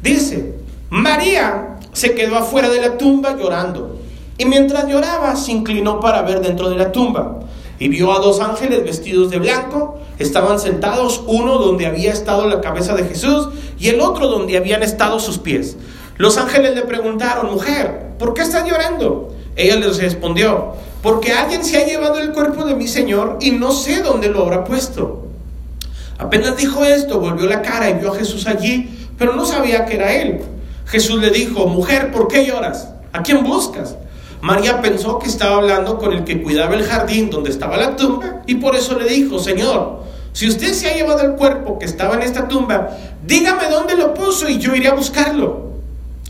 [0.00, 0.54] Dice,
[0.90, 3.98] María se quedó afuera de la tumba llorando,
[4.38, 7.40] y mientras lloraba se inclinó para ver dentro de la tumba,
[7.80, 12.60] y vio a dos ángeles vestidos de blanco, estaban sentados, uno donde había estado la
[12.60, 15.76] cabeza de Jesús y el otro donde habían estado sus pies.
[16.16, 19.34] Los ángeles le preguntaron, mujer, ¿por qué estás llorando?
[19.56, 23.72] Ella les respondió, porque alguien se ha llevado el cuerpo de mi Señor y no
[23.72, 25.26] sé dónde lo habrá puesto.
[26.18, 29.94] Apenas dijo esto, volvió la cara y vio a Jesús allí, pero no sabía que
[29.94, 30.42] era él.
[30.86, 32.90] Jesús le dijo, mujer, ¿por qué lloras?
[33.12, 33.96] ¿A quién buscas?
[34.42, 38.42] María pensó que estaba hablando con el que cuidaba el jardín donde estaba la tumba
[38.46, 42.14] y por eso le dijo, Señor, si usted se ha llevado el cuerpo que estaba
[42.14, 42.90] en esta tumba,
[43.26, 45.70] dígame dónde lo puso y yo iré a buscarlo.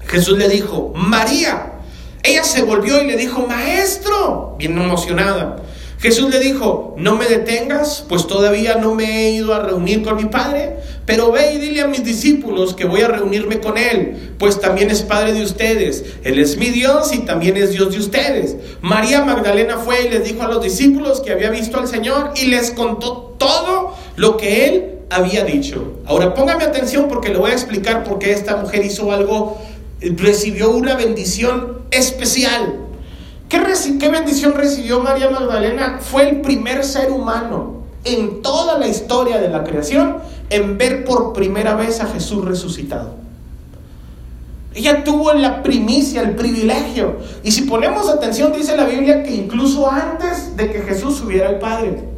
[0.07, 1.80] Jesús le dijo, María.
[2.23, 5.57] Ella se volvió y le dijo, maestro, bien emocionada.
[6.01, 10.17] Jesús le dijo, no me detengas, pues todavía no me he ido a reunir con
[10.17, 14.35] mi Padre, pero ve y dile a mis discípulos que voy a reunirme con Él,
[14.39, 16.05] pues también es Padre de ustedes.
[16.25, 18.57] Él es mi Dios y también es Dios de ustedes.
[18.81, 22.47] María Magdalena fue y les dijo a los discípulos que había visto al Señor y
[22.47, 25.99] les contó todo lo que Él había dicho.
[26.07, 29.61] Ahora póngame atención porque le voy a explicar por qué esta mujer hizo algo
[30.01, 32.77] recibió una bendición especial.
[33.49, 33.61] ¿Qué,
[33.99, 35.99] ¿Qué, bendición recibió María Magdalena?
[36.01, 40.19] Fue el primer ser humano en toda la historia de la creación
[40.49, 43.15] en ver por primera vez a Jesús resucitado.
[44.75, 47.17] Ella tuvo la primicia, el privilegio.
[47.43, 51.59] Y si ponemos atención, dice la Biblia que incluso antes de que Jesús subiera al
[51.59, 52.10] Padre.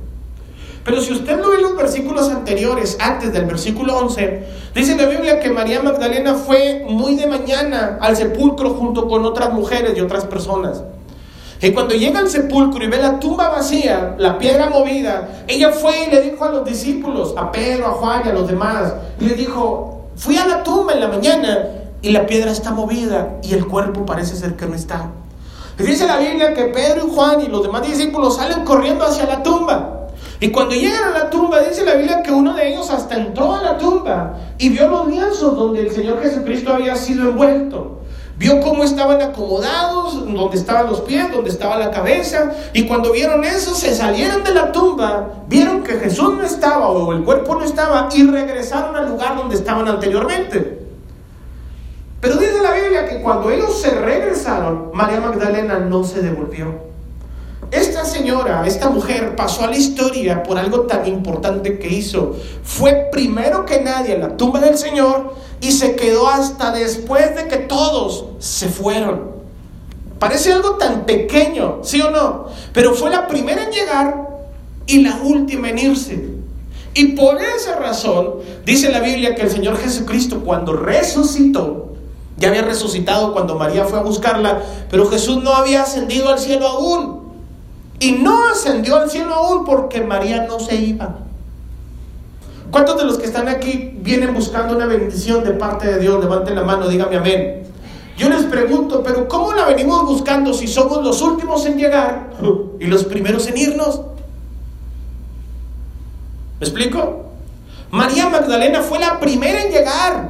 [0.84, 5.06] Pero si usted lo ve en los versículos anteriores, antes del versículo 11, dice la
[5.06, 10.00] Biblia que María Magdalena fue muy de mañana al sepulcro junto con otras mujeres y
[10.00, 10.82] otras personas.
[11.60, 16.06] Y cuando llega al sepulcro y ve la tumba vacía, la piedra movida, ella fue
[16.08, 19.26] y le dijo a los discípulos, a Pedro, a Juan y a los demás, y
[19.26, 21.68] le dijo, fui a la tumba en la mañana
[22.02, 25.10] y la piedra está movida y el cuerpo parece ser que no está.
[25.78, 29.26] Y dice la Biblia que Pedro y Juan y los demás discípulos salen corriendo hacia
[29.26, 30.01] la tumba.
[30.42, 33.54] Y cuando llegan a la tumba, dice la Biblia que uno de ellos hasta entró
[33.54, 38.00] a la tumba y vio los lienzos donde el Señor Jesucristo había sido envuelto.
[38.38, 42.50] Vio cómo estaban acomodados, donde estaban los pies, donde estaba la cabeza.
[42.72, 47.12] Y cuando vieron eso, se salieron de la tumba, vieron que Jesús no estaba o
[47.12, 50.88] el cuerpo no estaba y regresaron al lugar donde estaban anteriormente.
[52.20, 56.91] Pero dice la Biblia que cuando ellos se regresaron, María Magdalena no se devolvió.
[57.72, 62.36] Esta señora, esta mujer pasó a la historia por algo tan importante que hizo.
[62.62, 67.48] Fue primero que nadie en la tumba del Señor y se quedó hasta después de
[67.48, 69.32] que todos se fueron.
[70.18, 72.48] Parece algo tan pequeño, ¿sí o no?
[72.74, 74.28] Pero fue la primera en llegar
[74.86, 76.28] y la última en irse.
[76.92, 78.34] Y por esa razón
[78.66, 81.94] dice la Biblia que el Señor Jesucristo cuando resucitó,
[82.36, 84.60] ya había resucitado cuando María fue a buscarla,
[84.90, 87.21] pero Jesús no había ascendido al cielo aún.
[88.02, 91.18] Y no ascendió al cielo aún porque María no se iba.
[92.72, 96.20] ¿Cuántos de los que están aquí vienen buscando una bendición de parte de Dios?
[96.20, 97.62] Levanten la mano, dígame amén.
[98.16, 102.30] Yo les pregunto, pero ¿cómo la venimos buscando si somos los últimos en llegar
[102.80, 104.00] y los primeros en irnos?
[106.58, 107.26] ¿Me explico?
[107.92, 110.28] María Magdalena fue la primera en llegar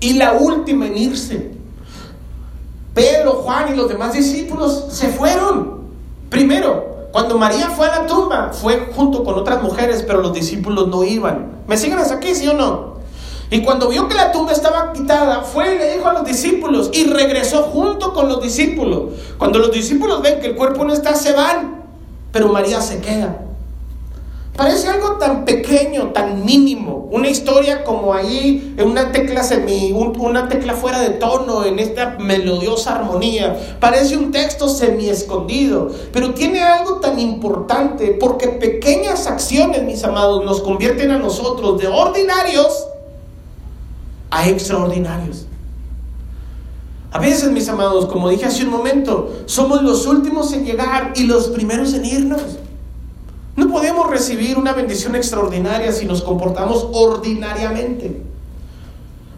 [0.00, 1.50] y la última en irse.
[2.94, 5.81] Pedro, Juan y los demás discípulos se fueron.
[6.32, 10.88] Primero, cuando María fue a la tumba, fue junto con otras mujeres, pero los discípulos
[10.88, 11.58] no iban.
[11.66, 12.94] ¿Me siguen hasta aquí, sí o no?
[13.50, 16.88] Y cuando vio que la tumba estaba quitada, fue y le dijo a los discípulos
[16.94, 19.10] y regresó junto con los discípulos.
[19.36, 21.82] Cuando los discípulos ven que el cuerpo no está, se van,
[22.32, 23.38] pero María se queda.
[24.56, 27.08] Parece algo tan pequeño, tan mínimo.
[27.10, 32.96] Una historia como ahí, una tecla semi, una tecla fuera de tono, en esta melodiosa
[32.96, 33.78] armonía.
[33.80, 40.44] Parece un texto semi escondido, pero tiene algo tan importante porque pequeñas acciones, mis amados,
[40.44, 42.88] nos convierten a nosotros de ordinarios
[44.30, 45.46] a extraordinarios.
[47.10, 51.24] A veces, mis amados, como dije hace un momento, somos los últimos en llegar y
[51.24, 52.42] los primeros en irnos.
[53.56, 58.22] No podemos recibir una bendición extraordinaria si nos comportamos ordinariamente.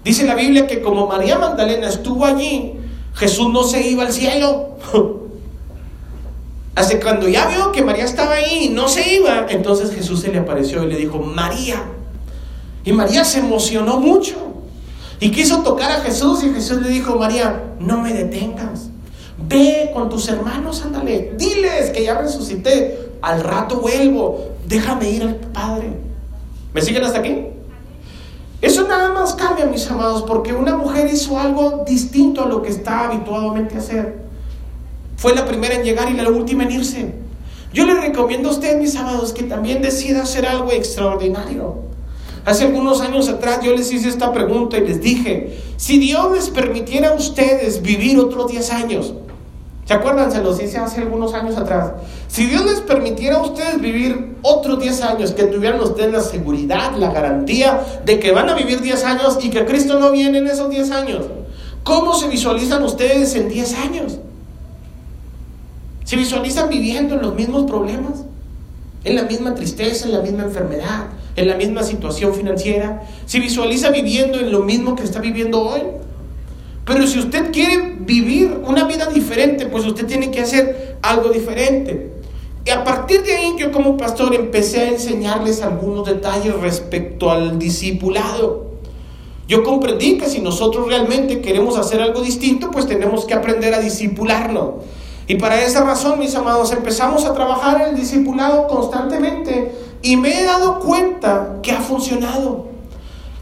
[0.05, 2.75] Dice la Biblia que como María Magdalena estuvo allí,
[3.15, 4.77] Jesús no se iba al cielo.
[6.77, 10.33] Hasta cuando ya vio que María estaba ahí y no se iba, entonces Jesús se
[10.33, 11.83] le apareció y le dijo, María.
[12.85, 14.35] Y María se emocionó mucho.
[15.21, 18.89] Y quiso tocar a Jesús y Jesús le dijo, María, no me detengas.
[19.49, 25.37] Ve con tus hermanos, ándale, diles que ya resucité al rato vuelvo, déjame ir al
[25.37, 25.93] Padre.
[26.75, 27.47] ¿Me siguen hasta aquí?
[28.61, 32.71] Eso nada más cambia, mis amados, porque una mujer hizo algo distinto a lo que
[32.71, 34.25] está habitualmente a hacer.
[35.17, 37.15] Fue la primera en llegar y la última en irse.
[37.73, 41.77] Yo le recomiendo a usted, mis amados, que también decida hacer algo extraordinario.
[42.45, 46.51] Hace algunos años atrás yo les hice esta pregunta y les dije, si Dios les
[46.51, 49.15] permitiera a ustedes vivir otros 10 años,
[49.87, 50.33] ¿Se acuerdan?
[50.33, 51.93] Se los hice hace algunos años atrás.
[52.29, 56.97] Si Dios les permitiera a ustedes vivir otros 10 años, que tuvieran ustedes la seguridad,
[56.97, 60.47] la garantía de que van a vivir 10 años y que Cristo no viene en
[60.47, 61.27] esos 10 años,
[61.83, 64.19] ¿cómo se visualizan ustedes en 10 años?
[66.05, 68.25] ¿Se visualizan viviendo en los mismos problemas?
[69.05, 73.03] ¿En la misma tristeza, en la misma enfermedad, en la misma situación financiera?
[73.27, 75.83] ¿Se visualiza viviendo en lo mismo que está viviendo hoy?
[76.85, 82.13] Pero si usted quiere vivir una vida diferente, pues usted tiene que hacer algo diferente.
[82.67, 87.59] Y a partir de ahí yo como pastor empecé a enseñarles algunos detalles respecto al
[87.59, 88.73] discipulado.
[89.47, 93.81] Yo comprendí que si nosotros realmente queremos hacer algo distinto, pues tenemos que aprender a
[93.81, 94.77] discipularnos.
[95.27, 99.73] Y para esa razón, mis amados, empezamos a trabajar en el discipulado constantemente
[100.03, 102.74] y me he dado cuenta que ha funcionado.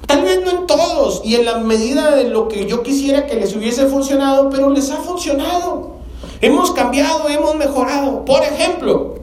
[0.07, 3.37] Tal vez no en todos y en la medida de lo que yo quisiera que
[3.37, 5.93] les hubiese funcionado, pero les ha funcionado.
[6.41, 8.25] Hemos cambiado, hemos mejorado.
[8.25, 9.17] Por ejemplo,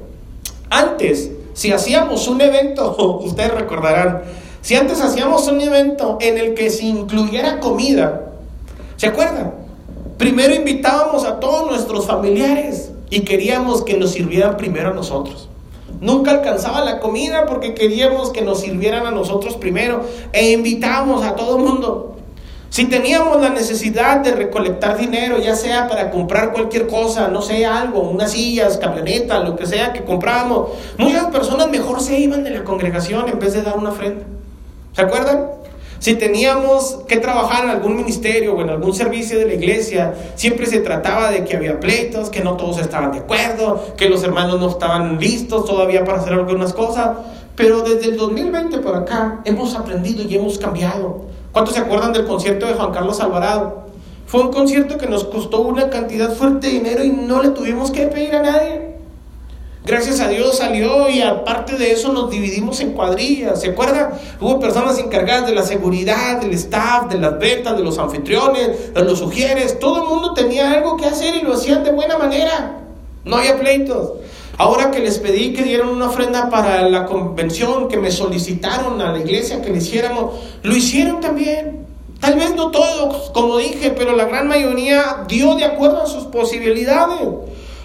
[0.69, 4.23] antes, si hacíamos un evento, ustedes recordarán,
[4.61, 8.25] si antes hacíamos un evento en el que se incluyera comida,
[8.99, 9.53] ¿Se acuerdan?
[10.17, 15.47] Primero invitábamos a todos nuestros familiares y queríamos que nos sirvieran primero a nosotros.
[16.02, 21.36] Nunca alcanzaba la comida porque queríamos que nos sirvieran a nosotros primero e invitábamos a
[21.36, 22.16] todo el mundo.
[22.70, 27.66] Si teníamos la necesidad de recolectar dinero, ya sea para comprar cualquier cosa, no sé,
[27.66, 32.52] algo, unas sillas, camionetas, lo que sea que comprábamos, muchas personas mejor se iban de
[32.52, 34.24] la congregación en vez de dar una ofrenda.
[34.93, 35.59] ¿Se acuerdan?
[36.00, 40.66] Si teníamos que trabajar en algún ministerio o en algún servicio de la iglesia, siempre
[40.66, 44.62] se trataba de que había pleitos, que no todos estaban de acuerdo, que los hermanos
[44.62, 47.18] no estaban listos todavía para hacer algunas cosas.
[47.56, 51.26] Pero desde el 2020 por acá hemos aprendido y hemos cambiado.
[51.52, 53.89] ¿Cuántos se acuerdan del concierto de Juan Carlos Alvarado?
[54.26, 57.91] Fue un concierto que nos costó una cantidad fuerte de dinero y no le tuvimos
[57.91, 58.88] que pedir a nadie.
[59.89, 63.59] Gracias a Dios salió y aparte de eso nos dividimos en cuadrillas.
[63.59, 64.11] ¿Se acuerdan?
[64.39, 69.03] Hubo personas encargadas de la seguridad, del staff, de las ventas, de los anfitriones, de
[69.03, 69.79] los sugieres.
[69.79, 72.81] Todo el mundo tenía algo que hacer y lo hacían de buena manera.
[73.25, 74.11] No había pleitos.
[74.59, 79.11] Ahora que les pedí que dieran una ofrenda para la convención, que me solicitaron a
[79.11, 81.87] la iglesia que le hiciéramos, lo hicieron también.
[82.19, 86.25] Tal vez no todos, como dije, pero la gran mayoría dio de acuerdo a sus
[86.25, 87.27] posibilidades.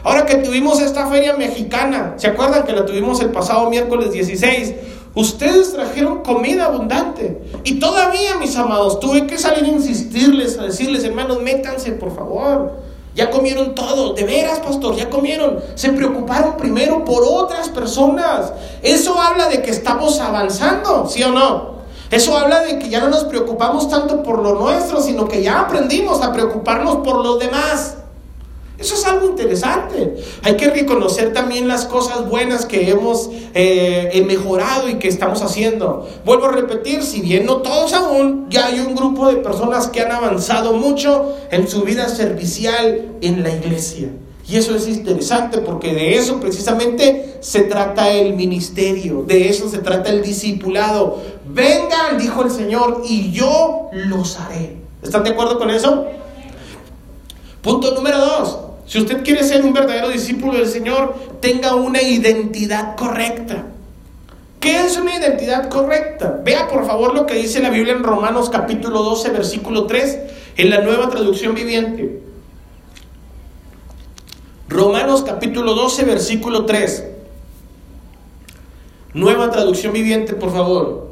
[0.05, 4.75] Ahora que tuvimos esta feria mexicana, ¿se acuerdan que la tuvimos el pasado miércoles 16?
[5.15, 7.41] Ustedes trajeron comida abundante.
[7.65, 12.73] Y todavía, mis amados, tuve que salir a insistirles, a decirles, hermanos, métanse, por favor.
[13.15, 15.61] Ya comieron todo, de veras, pastor, ya comieron.
[15.75, 18.53] Se preocuparon primero por otras personas.
[18.83, 21.75] Eso habla de que estamos avanzando, ¿sí o no?
[22.11, 25.61] Eso habla de que ya no nos preocupamos tanto por lo nuestro, sino que ya
[25.61, 27.97] aprendimos a preocuparnos por los demás.
[28.79, 30.17] Eso es algo interesante.
[30.43, 36.09] Hay que reconocer también las cosas buenas que hemos eh, mejorado y que estamos haciendo.
[36.25, 40.01] Vuelvo a repetir, si bien no todos aún, ya hay un grupo de personas que
[40.01, 44.09] han avanzado mucho en su vida servicial en la iglesia.
[44.47, 49.79] Y eso es interesante porque de eso precisamente se trata el ministerio, de eso se
[49.79, 51.23] trata el discipulado.
[51.47, 54.77] Vengan, dijo el Señor, y yo los haré.
[55.03, 56.07] ¿Están de acuerdo con eso?
[57.63, 58.64] Punto número dos.
[58.87, 63.67] Si usted quiere ser un verdadero discípulo del Señor, tenga una identidad correcta.
[64.61, 66.41] ¿Qué es una identidad correcta?
[66.43, 70.19] Vea por favor lo que dice la Biblia en Romanos capítulo 12, versículo 3,
[70.57, 72.23] en la nueva traducción viviente.
[74.69, 77.05] Romanos capítulo 12, versículo 3.
[79.13, 81.09] Nueva traducción viviente, por favor.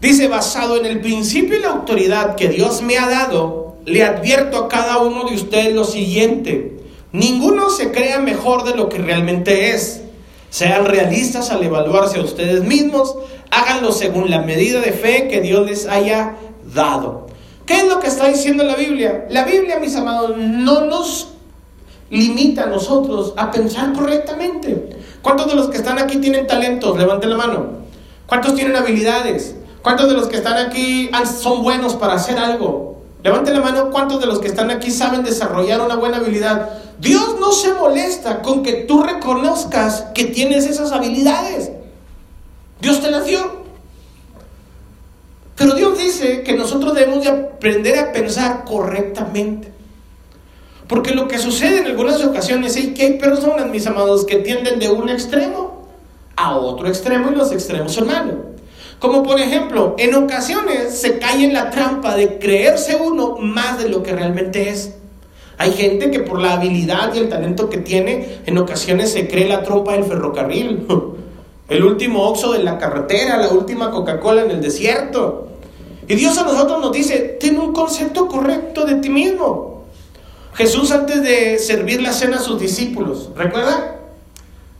[0.00, 4.58] Dice, basado en el principio y la autoridad que Dios me ha dado, le advierto
[4.58, 6.78] a cada uno de ustedes lo siguiente.
[7.12, 10.02] Ninguno se crea mejor de lo que realmente es.
[10.50, 13.16] Sean realistas al evaluarse a ustedes mismos.
[13.50, 16.36] Háganlo según la medida de fe que Dios les haya
[16.74, 17.26] dado.
[17.64, 19.26] ¿Qué es lo que está diciendo la Biblia?
[19.30, 21.28] La Biblia, mis amados, no nos
[22.10, 24.96] limita a nosotros a pensar correctamente.
[25.22, 26.96] ¿Cuántos de los que están aquí tienen talentos?
[26.98, 27.66] Levanten la mano.
[28.26, 29.56] ¿Cuántos tienen habilidades?
[29.82, 31.10] ¿Cuántos de los que están aquí
[31.40, 32.97] son buenos para hacer algo?
[33.22, 36.70] Levante la mano, ¿cuántos de los que están aquí saben desarrollar una buena habilidad?
[37.00, 41.72] Dios no se molesta con que tú reconozcas que tienes esas habilidades.
[42.80, 43.58] Dios te las dio.
[45.56, 49.72] Pero Dios dice que nosotros debemos de aprender a pensar correctamente.
[50.86, 54.78] Porque lo que sucede en algunas ocasiones es que hay personas, mis amados, que tienden
[54.78, 55.88] de un extremo
[56.36, 58.36] a otro extremo y los extremos son malos.
[58.98, 63.88] Como por ejemplo, en ocasiones se cae en la trampa de creerse uno más de
[63.88, 64.94] lo que realmente es.
[65.56, 69.48] Hay gente que por la habilidad y el talento que tiene, en ocasiones se cree
[69.48, 70.86] la trompa del ferrocarril,
[71.68, 75.48] el último oxo de la carretera, la última Coca-Cola en el desierto.
[76.08, 79.84] Y Dios a nosotros nos dice, ten un concepto correcto de ti mismo.
[80.54, 83.97] Jesús antes de servir la cena a sus discípulos, ¿recuerda?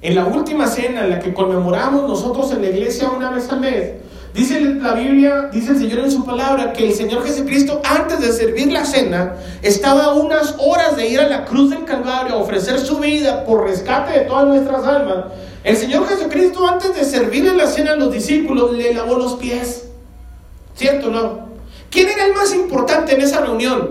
[0.00, 3.60] En la última cena en la que conmemoramos nosotros en la iglesia una vez al
[3.60, 3.92] mes,
[4.34, 8.32] Dice la Biblia, dice el Señor en su palabra, que el Señor Jesucristo antes de
[8.32, 12.78] servir la cena estaba unas horas de ir a la cruz del Calvario a ofrecer
[12.78, 15.24] su vida por rescate de todas nuestras almas.
[15.64, 19.88] El Señor Jesucristo antes de servirle la cena a los discípulos le lavó los pies.
[20.76, 21.48] ¿Cierto o no?
[21.90, 23.90] ¿Quién era el más importante en esa reunión?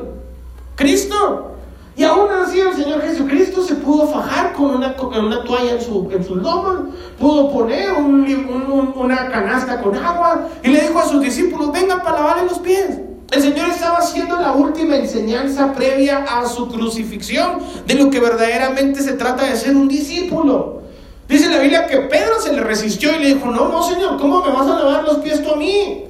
[0.75, 1.56] Cristo.
[1.97, 6.07] Y aún así el Señor Jesucristo se pudo fajar con una, una toalla en su,
[6.11, 12.03] en lomo, pudo poner una canasta con agua y le dijo a sus discípulos, vengan
[12.03, 12.99] para lavarle los pies.
[13.31, 19.01] El Señor estaba haciendo la última enseñanza previa a su crucifixión de lo que verdaderamente
[19.01, 20.83] se trata de ser un discípulo.
[21.27, 24.45] Dice la Biblia que Pedro se le resistió y le dijo, no, no, Señor, ¿cómo
[24.45, 26.06] me vas a lavar los pies tú a mí?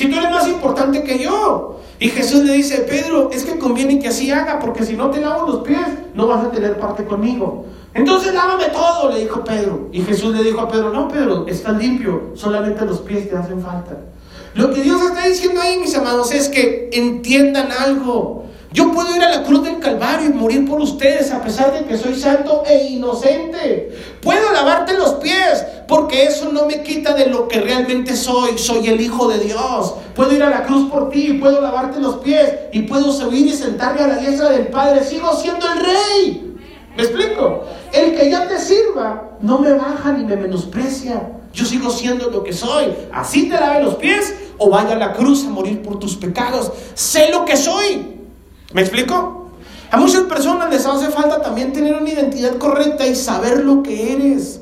[0.00, 1.78] Si tú eres más importante que yo.
[1.98, 5.20] Y Jesús le dice, Pedro, es que conviene que así haga, porque si no te
[5.20, 7.66] lavo los pies, no vas a tener parte conmigo.
[7.92, 9.90] Entonces lávame todo, le dijo Pedro.
[9.92, 13.60] Y Jesús le dijo a Pedro, no, Pedro, estás limpio, solamente los pies te hacen
[13.60, 13.98] falta.
[14.54, 18.46] Lo que Dios está diciendo ahí, mis amados, es que entiendan algo.
[18.72, 21.84] Yo puedo ir a la cruz del Calvario y morir por ustedes a pesar de
[21.84, 23.92] que soy santo e inocente.
[24.22, 25.66] Puedo lavarte los pies
[26.24, 28.58] eso no me quita de lo que realmente soy.
[28.58, 29.94] Soy el Hijo de Dios.
[30.14, 33.52] Puedo ir a la cruz por ti, puedo lavarte los pies y puedo subir y
[33.52, 35.04] sentarme a la diestra del Padre.
[35.04, 36.56] Sigo siendo el Rey.
[36.96, 37.64] ¿Me explico?
[37.92, 41.32] El que ya te sirva no me baja ni me menosprecia.
[41.52, 42.92] Yo sigo siendo lo que soy.
[43.12, 46.70] Así te lave los pies o vaya a la cruz a morir por tus pecados.
[46.94, 48.18] Sé lo que soy.
[48.72, 49.50] ¿Me explico?
[49.90, 54.12] A muchas personas les hace falta también tener una identidad correcta y saber lo que
[54.12, 54.59] eres.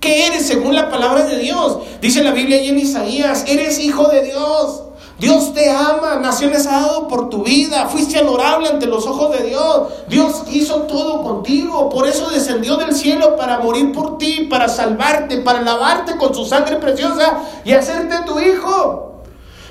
[0.00, 1.78] ¿Qué eres según la palabra de Dios?
[2.00, 4.84] Dice la Biblia y en Isaías, eres hijo de Dios.
[5.18, 9.48] Dios te ama, naciones ha dado por tu vida, fuiste honorable ante los ojos de
[9.48, 9.88] Dios.
[10.08, 15.42] Dios hizo todo contigo, por eso descendió del cielo para morir por ti, para salvarte,
[15.42, 19.20] para lavarte con su sangre preciosa y hacerte tu hijo.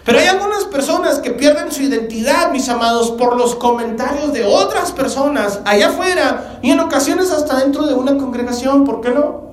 [0.05, 4.91] Pero hay algunas personas que pierden su identidad, mis amados, por los comentarios de otras
[4.91, 8.85] personas allá afuera y en ocasiones hasta dentro de una congregación.
[8.85, 9.48] ¿Por qué no?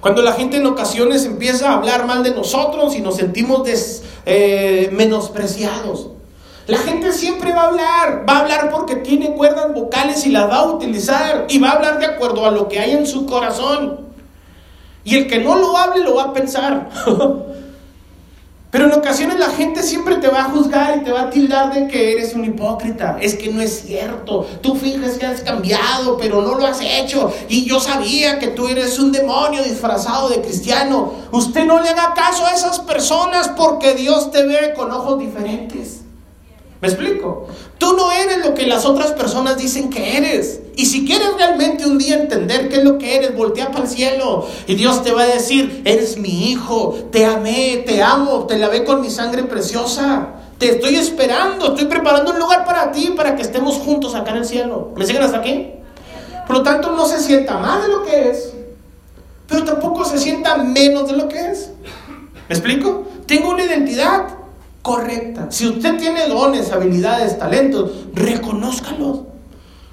[0.00, 3.68] Cuando la gente en ocasiones empieza a hablar mal de nosotros y nos sentimos
[4.24, 6.08] eh, menospreciados.
[6.66, 10.50] La gente siempre va a hablar, va a hablar porque tiene cuerdas vocales y las
[10.50, 13.24] va a utilizar y va a hablar de acuerdo a lo que hay en su
[13.24, 14.00] corazón.
[15.04, 16.90] Y el que no lo hable lo va a pensar.
[18.76, 21.72] Pero en ocasiones la gente siempre te va a juzgar y te va a tildar
[21.72, 23.16] de que eres un hipócrita.
[23.22, 24.46] Es que no es cierto.
[24.60, 27.32] Tú finges que has cambiado, pero no lo has hecho.
[27.48, 31.10] Y yo sabía que tú eres un demonio disfrazado de cristiano.
[31.32, 36.02] Usted no le haga caso a esas personas porque Dios te ve con ojos diferentes.
[36.80, 37.46] ¿Me explico?
[37.78, 40.60] Tú no eres lo que las otras personas dicen que eres.
[40.76, 43.90] Y si quieres realmente un día entender qué es lo que eres, voltea para el
[43.90, 48.58] cielo y Dios te va a decir, eres mi hijo, te amé, te amo, te
[48.58, 50.34] lavé con mi sangre preciosa.
[50.58, 54.38] Te estoy esperando, estoy preparando un lugar para ti, para que estemos juntos acá en
[54.38, 54.92] el cielo.
[54.96, 55.70] ¿Me siguen hasta aquí?
[56.46, 58.52] Por lo tanto, no se sienta más de lo que es,
[59.48, 61.70] pero tampoco se sienta menos de lo que es.
[62.48, 63.06] ¿Me explico?
[63.26, 64.28] Tengo una identidad
[64.86, 65.48] correcta.
[65.50, 69.22] Si usted tiene dones, habilidades, talentos, reconózcalos.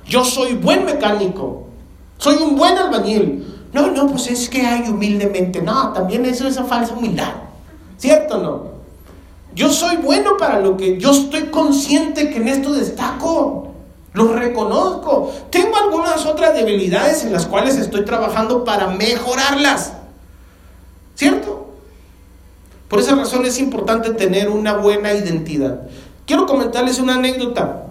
[0.08, 1.64] Yo soy buen mecánico,
[2.20, 3.72] soy un buen albañil.
[3.74, 5.64] No, no, pues es que hay humildemente.
[5.64, 7.34] No, también eso es esa falsa humildad.
[7.98, 8.64] ¿Cierto o no?
[9.56, 13.74] Yo soy bueno para lo que yo estoy consciente que en esto destaco.
[14.14, 15.34] Lo reconozco.
[15.50, 19.94] Tengo algunas otras debilidades en las cuales estoy trabajando para mejorarlas.
[21.16, 21.63] ¿Cierto?
[22.94, 25.80] Por esa razón es importante tener una buena identidad.
[26.28, 27.88] Quiero comentarles una anécdota.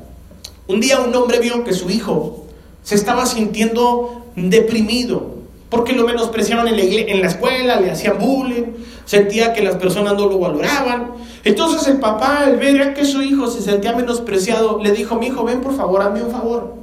[0.68, 2.46] Un día un hombre vio que su hijo
[2.84, 5.38] se estaba sintiendo deprimido
[5.70, 8.74] porque lo menospreciaban en la, en la escuela, le hacían bullying,
[9.04, 11.14] sentía que las personas no lo valoraban.
[11.42, 15.42] Entonces el papá, al ver que su hijo se sentía menospreciado, le dijo, mi hijo,
[15.42, 16.76] ven por favor, hazme un favor.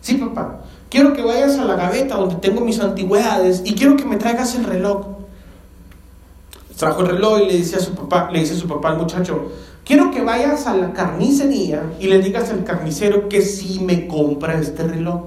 [0.00, 4.04] Sí, papá, quiero que vayas a la gaveta donde tengo mis antigüedades y quiero que
[4.04, 5.15] me traigas el reloj
[6.76, 8.98] trajo el reloj y le dice a su papá, le dice a su papá al
[8.98, 9.52] muchacho,
[9.84, 14.60] quiero que vayas a la carnicería y le digas al carnicero que si me compra
[14.60, 15.22] este reloj.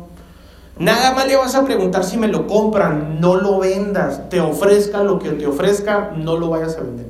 [0.77, 5.03] Nada más le vas a preguntar si me lo compran, no lo vendas, te ofrezca
[5.03, 7.07] lo que te ofrezca, no lo vayas a vender.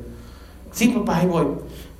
[0.72, 1.46] Sí, papá, ahí voy.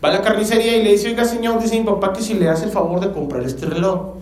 [0.04, 2.50] Va a la carnicería y le dice, oiga señor, dice mi papá que si le
[2.50, 4.14] hace el favor de comprar este reloj.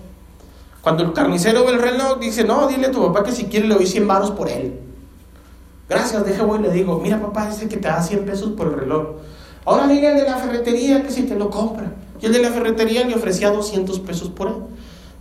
[0.82, 3.68] Cuando el carnicero ve el reloj, dice, no, dile a tu papá que si quiere
[3.68, 4.87] le doy 100 varos por él.
[5.90, 8.68] Gracias, deje voy y le digo, mira papá, dice que te da 100 pesos por
[8.68, 9.18] el reloj.
[9.64, 11.94] Ahora viene el de la ferretería que si te lo compra.
[12.22, 14.54] Y el de la ferretería le ofrecía 200 pesos por él.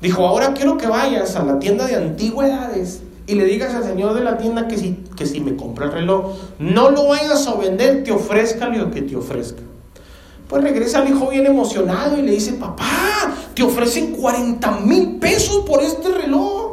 [0.01, 4.14] Dijo, ahora quiero que vayas a la tienda de antigüedades y le digas al señor
[4.14, 7.55] de la tienda que si, que si me compra el reloj, no lo vayas a
[7.55, 9.62] vender, te ofrezca lo que te ofrezca.
[10.49, 12.87] Pues regresa el hijo bien emocionado y le dice, papá,
[13.55, 16.66] te ofrecen 40 mil pesos por este reloj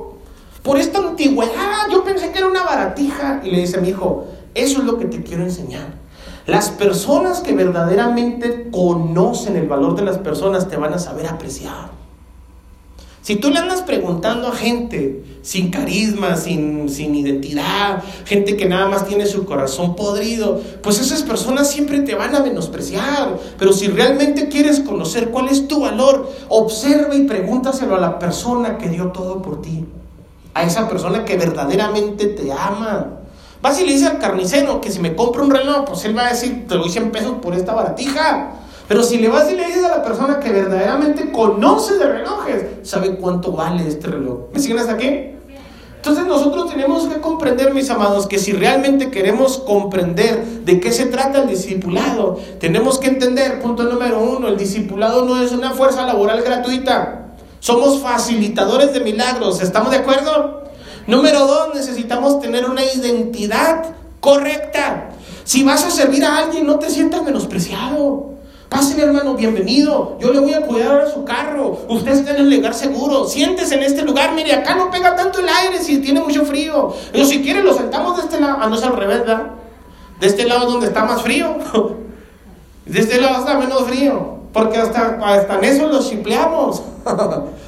[0.63, 1.89] por esta antigüedad.
[1.91, 3.41] Yo pensé que era una baratija.
[3.43, 6.01] Y le dice a mi hijo, eso es lo que te quiero enseñar.
[6.47, 11.91] Las personas que verdaderamente conocen el valor de las personas te van a saber apreciar.
[13.21, 18.89] Si tú le andas preguntando a gente sin carisma, sin, sin, identidad, gente que nada
[18.89, 23.39] más tiene su corazón podrido, pues esas personas siempre te van a menospreciar.
[23.57, 28.77] Pero si realmente quieres conocer cuál es tu valor, observa y pregúntaselo a la persona
[28.77, 29.85] que dio todo por ti
[30.53, 33.07] a esa persona que verdaderamente te ama.
[33.61, 36.27] Vas y le dices al carnicero que si me compra un reloj, pues él va
[36.27, 38.51] a decir, te doy 100 pesos por esta baratija.
[38.87, 42.65] Pero si le vas y le dices a la persona que verdaderamente conoce de relojes,
[42.83, 44.49] sabe cuánto vale este reloj.
[44.53, 45.29] ¿Me siguen hasta aquí?
[45.95, 51.05] Entonces nosotros tenemos que comprender, mis amados, que si realmente queremos comprender de qué se
[51.05, 56.05] trata el discipulado, tenemos que entender, punto número uno, el discipulado no es una fuerza
[56.05, 57.22] laboral gratuita.
[57.63, 60.63] Somos facilitadores de milagros, ¿estamos de acuerdo?
[61.07, 63.85] Número dos, necesitamos tener una identidad
[64.19, 65.11] correcta.
[65.45, 68.31] Si vas a servir a alguien, no te sientas menospreciado.
[68.67, 70.17] Pase, mi hermano, bienvenido.
[70.19, 71.79] Yo le voy a cuidar a su carro.
[71.87, 73.29] Usted está en el lugar seguro.
[73.29, 74.33] Siéntese en este lugar.
[74.33, 76.93] Mire, acá no pega tanto el aire si tiene mucho frío.
[77.13, 78.57] Pero si quiere, lo sentamos de este lado.
[78.59, 79.51] Ah, no es al revés, ¿verdad?
[80.19, 81.55] De este lado donde está más frío.
[82.85, 84.42] De este lado está menos frío.
[84.53, 86.83] Porque hasta, hasta en eso los chipleamos.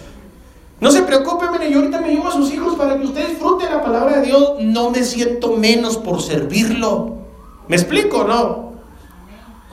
[0.81, 3.63] No se preocupe, mire, yo ahorita me llevo a sus hijos para que usted disfrute
[3.63, 4.55] la palabra de Dios.
[4.59, 7.15] No me siento menos por servirlo.
[7.69, 8.73] ¿Me explico no?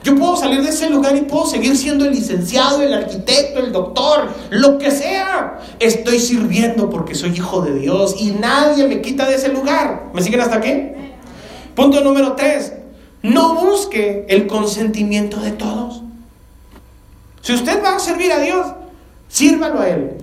[0.03, 3.71] Yo puedo salir de ese lugar y puedo seguir siendo el licenciado, el arquitecto, el
[3.71, 5.59] doctor, lo que sea.
[5.79, 10.09] Estoy sirviendo porque soy hijo de Dios y nadie me quita de ese lugar.
[10.13, 10.91] ¿Me siguen hasta aquí?
[11.75, 12.73] Punto número tres.
[13.21, 16.02] No busque el consentimiento de todos.
[17.53, 18.67] Usted va a servir a Dios,
[19.27, 20.17] sírvalo a Él.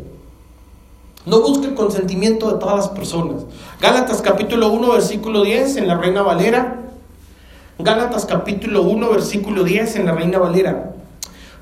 [1.26, 3.44] No busque el consentimiento de todas las personas.
[3.80, 6.80] Gálatas capítulo 1, versículo 10 en la Reina Valera.
[7.78, 10.94] Gálatas capítulo 1, versículo 10 en la Reina Valera.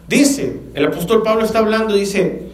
[0.07, 2.51] Dice, el apóstol Pablo está hablando, dice,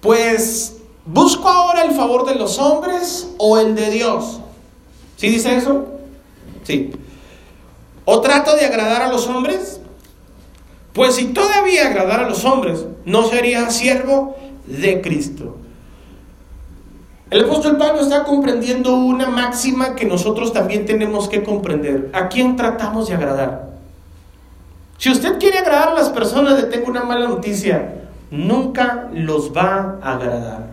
[0.00, 0.76] pues
[1.06, 4.40] busco ahora el favor de los hombres o el de Dios.
[5.16, 5.86] ¿Sí dice eso?
[6.62, 6.92] Sí.
[8.04, 9.77] ¿O trato de agradar a los hombres?
[10.98, 14.36] Pues si todavía agradar a los hombres, no sería siervo
[14.66, 15.54] de Cristo.
[17.30, 22.10] El apóstol Pablo está comprendiendo una máxima que nosotros también tenemos que comprender.
[22.12, 23.68] ¿A quién tratamos de agradar?
[24.96, 28.08] Si usted quiere agradar a las personas, le tengo una mala noticia.
[28.32, 30.66] Nunca los va a agradar.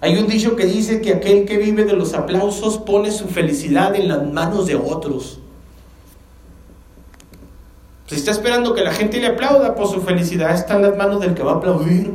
[0.00, 3.96] Hay un dicho que dice que aquel que vive de los aplausos pone su felicidad
[3.96, 5.39] en las manos de otros.
[8.10, 11.20] Si está esperando que la gente le aplauda, pues su felicidad está en las manos
[11.20, 12.12] del que va a aplaudir.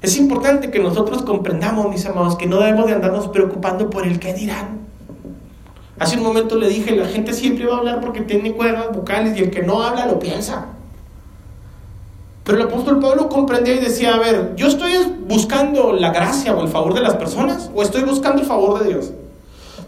[0.00, 4.20] Es importante que nosotros comprendamos, mis amados, que no debemos de andarnos preocupando por el
[4.20, 4.86] qué dirán.
[5.98, 9.36] Hace un momento le dije, la gente siempre va a hablar porque tiene cuerdas vocales
[9.36, 10.66] y el que no habla lo piensa.
[12.44, 14.92] Pero el apóstol Pablo comprendía y decía, a ver, ¿yo estoy
[15.26, 18.90] buscando la gracia o el favor de las personas o estoy buscando el favor de
[18.90, 19.10] Dios?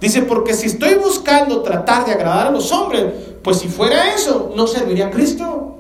[0.01, 4.53] Dice, porque si estoy buscando tratar de agradar a los hombres, pues si fuera eso,
[4.57, 5.70] no serviría a Cristo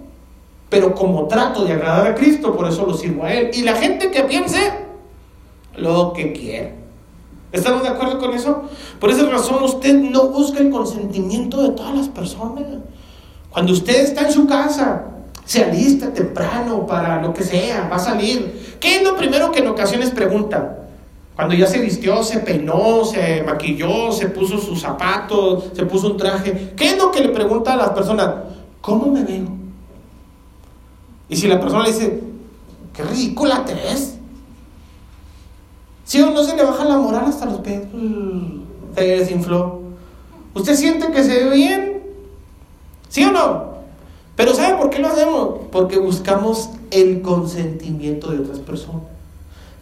[0.70, 3.50] pero como trato de agradar a Cristo, por eso lo sirvo a Él.
[3.52, 4.72] Y la gente que piense
[5.76, 6.74] lo que quiere.
[7.50, 8.62] ¿Estamos de acuerdo con eso?
[9.00, 12.64] Por esa razón usted no busca el consentimiento de todas las personas.
[13.50, 15.06] Cuando usted está en su casa,
[15.44, 18.76] se alista temprano para lo que sea, va a salir.
[18.78, 20.76] ¿Qué es lo primero que en ocasiones preguntan?
[21.36, 26.16] Cuando ya se vistió, se peinó, se maquilló, se puso sus zapatos, se puso un
[26.16, 26.74] traje.
[26.76, 28.34] ¿Qué es lo que le pregunta a las personas?
[28.80, 29.48] ¿Cómo me veo?
[31.28, 32.20] Y si la persona le dice,
[32.92, 34.18] qué ridícula te ves.
[36.04, 37.82] Si o no se le baja la moral hasta los pies?
[37.92, 38.62] Mm,
[38.96, 39.80] se desinfló.
[40.54, 42.02] ¿Usted siente que se ve bien?
[43.08, 43.70] ¿Sí o no?
[44.34, 45.60] Pero ¿sabe por qué lo hacemos?
[45.70, 49.02] Porque buscamos el consentimiento de otras personas.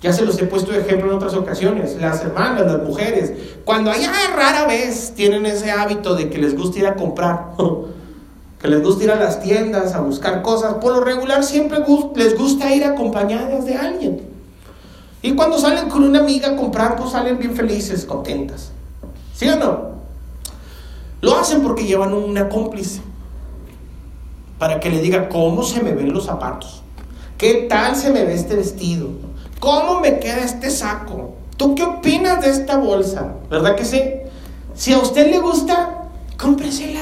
[0.01, 1.96] Ya se los he puesto de ejemplo en otras ocasiones.
[2.01, 3.32] Las hermanas, las mujeres,
[3.64, 7.53] cuando allá rara vez tienen ese hábito de que les gusta ir a comprar.
[8.61, 11.78] que les gusta ir a las tiendas a buscar cosas, por lo regular siempre
[12.16, 14.20] les gusta ir acompañadas de alguien.
[15.22, 18.70] Y cuando salen con una amiga a comprar, pues salen bien felices, contentas.
[19.34, 19.88] ¿Sí o no?
[21.20, 23.01] Lo hacen porque llevan una cómplice.
[24.59, 26.82] Para que le diga cómo se me ven los zapatos.
[27.36, 29.09] ¿Qué tal se me ve este vestido?
[29.61, 31.35] ¿Cómo me queda este saco?
[31.57, 33.35] ¿Tú qué opinas de esta bolsa?
[33.51, 34.03] ¿Verdad que sí?
[34.75, 36.05] Si a usted le gusta,
[36.37, 37.01] cómpresela.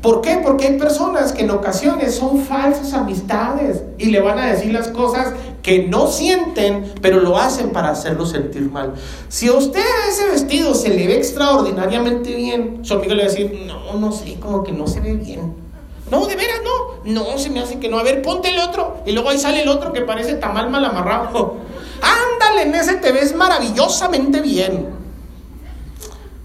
[0.00, 0.38] ¿Por qué?
[0.44, 4.88] Porque hay personas que en ocasiones son falsas amistades y le van a decir las
[4.88, 5.32] cosas
[5.62, 8.92] que no sienten, pero lo hacen para hacerlo sentir mal.
[9.28, 9.80] Si a usted
[10.10, 14.12] ese vestido se le ve extraordinariamente bien, su amigo le va a decir, no, no
[14.12, 15.63] sé, como que no se ve bien.
[16.10, 17.12] No, de veras, no.
[17.12, 17.98] No, se me hace que no.
[17.98, 18.98] A ver, ponte el otro.
[19.06, 21.56] Y luego ahí sale el otro que parece tamal mal amarrado.
[22.02, 24.88] Ándale, en ese te ves maravillosamente bien.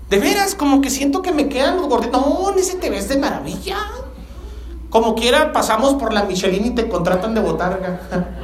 [0.10, 2.22] De veras, como que siento que me quedan los gorditos.
[2.22, 3.78] No, ese te ves de maravilla.
[4.89, 8.01] Como quiera, pasamos por la Michelin y te contratan de botarga.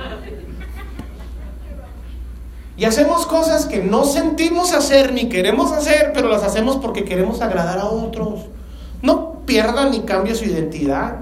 [2.78, 7.40] Y hacemos cosas que no sentimos hacer ni queremos hacer, pero las hacemos porque queremos
[7.42, 8.42] agradar a otros.
[9.02, 11.18] No pierda ni cambie su identidad.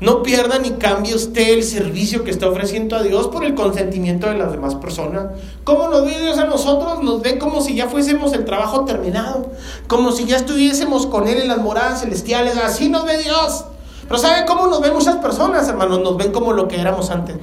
[0.00, 4.28] No pierda ni cambie usted el servicio que está ofreciendo a Dios por el consentimiento
[4.28, 5.26] de las demás personas.
[5.62, 7.02] ¿Cómo nos ve Dios a nosotros?
[7.02, 9.50] Nos ve como si ya fuésemos el trabajo terminado,
[9.88, 12.56] como si ya estuviésemos con Él en las moradas celestiales.
[12.56, 13.64] Así nos ve Dios.
[14.08, 16.00] Pero ¿sabe cómo nos ven muchas personas, hermanos?
[16.00, 17.36] Nos ven como lo que éramos antes.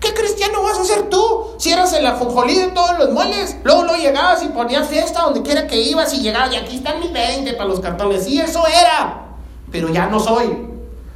[0.00, 1.52] ¿Qué cristiano vas a ser tú?
[1.58, 3.56] Si eras el ajonjolí de todos los moles.
[3.62, 6.98] Luego, lo llegabas y ponías fiesta donde quiera que ibas y llegabas y aquí están
[6.98, 8.24] mis 20 para los cartones.
[8.24, 9.29] Sí, eso era.
[9.70, 10.70] Pero ya no soy.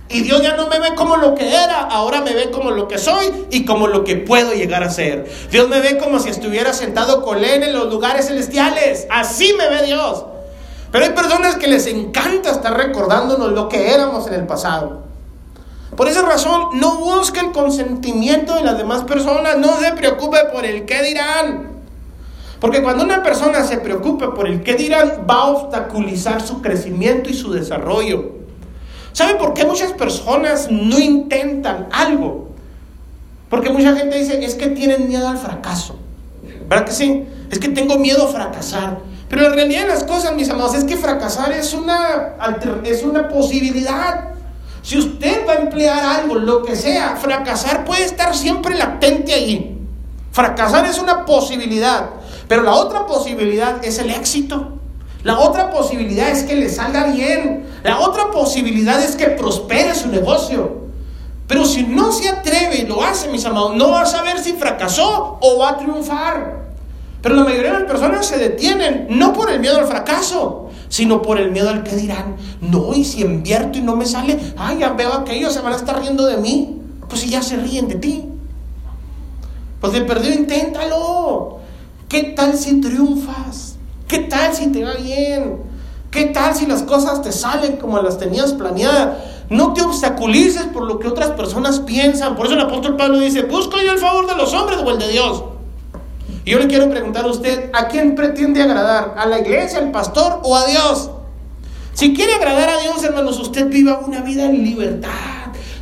[0.08, 2.86] Y Dios ya no me ve como lo que era, ahora me ve como lo
[2.86, 5.30] que soy y como lo que puedo llegar a ser.
[5.50, 9.06] Dios me ve como si estuviera sentado con Él en los lugares celestiales.
[9.10, 10.24] Así me ve Dios.
[10.92, 15.02] Pero hay personas que les encanta estar recordándonos lo que éramos en el pasado.
[15.96, 20.64] Por esa razón, no busque el consentimiento de las demás personas, no se preocupe por
[20.64, 21.70] el qué dirán.
[22.60, 27.30] Porque cuando una persona se preocupa por el qué dirán, va a obstaculizar su crecimiento
[27.30, 28.33] y su desarrollo.
[29.14, 32.48] ¿Sabe por qué muchas personas no intentan algo?
[33.48, 35.96] Porque mucha gente dice, es que tienen miedo al fracaso.
[36.68, 37.24] ¿Verdad que sí?
[37.48, 38.98] Es que tengo miedo a fracasar.
[39.28, 42.34] Pero la realidad de las cosas, mis amados, es que fracasar es una,
[42.82, 44.30] es una posibilidad.
[44.82, 49.78] Si usted va a emplear algo, lo que sea, fracasar puede estar siempre latente allí.
[50.32, 52.10] Fracasar es una posibilidad.
[52.48, 54.72] Pero la otra posibilidad es el éxito.
[55.22, 57.66] La otra posibilidad es que le salga bien.
[57.84, 60.84] La otra posibilidad es que prospere su negocio.
[61.46, 64.54] Pero si no se atreve y lo hace, mis amados, no va a saber si
[64.54, 66.64] fracasó o va a triunfar.
[67.20, 71.20] Pero la mayoría de las personas se detienen no por el miedo al fracaso, sino
[71.20, 72.36] por el miedo al que dirán.
[72.62, 75.74] No, y si invierto y no me sale, ay, ya veo que ellos se van
[75.74, 76.80] a estar riendo de mí.
[77.06, 78.24] Pues si ya se ríen de ti.
[79.82, 81.58] Pues de perdido, inténtalo.
[82.08, 83.76] ¿Qué tal si triunfas?
[84.08, 85.73] ¿Qué tal si te va bien?
[86.14, 89.18] ¿Qué tal si las cosas te salen como las tenías planeadas?
[89.50, 92.36] No te obstaculices por lo que otras personas piensan.
[92.36, 95.00] Por eso el apóstol Pablo dice, busco yo el favor de los hombres o el
[95.00, 95.42] de Dios.
[96.44, 99.16] Y yo le quiero preguntar a usted, ¿a quién pretende agradar?
[99.18, 101.10] ¿A la iglesia, al pastor o a Dios?
[101.94, 105.10] Si quiere agradar a Dios, hermanos, usted viva una vida en libertad.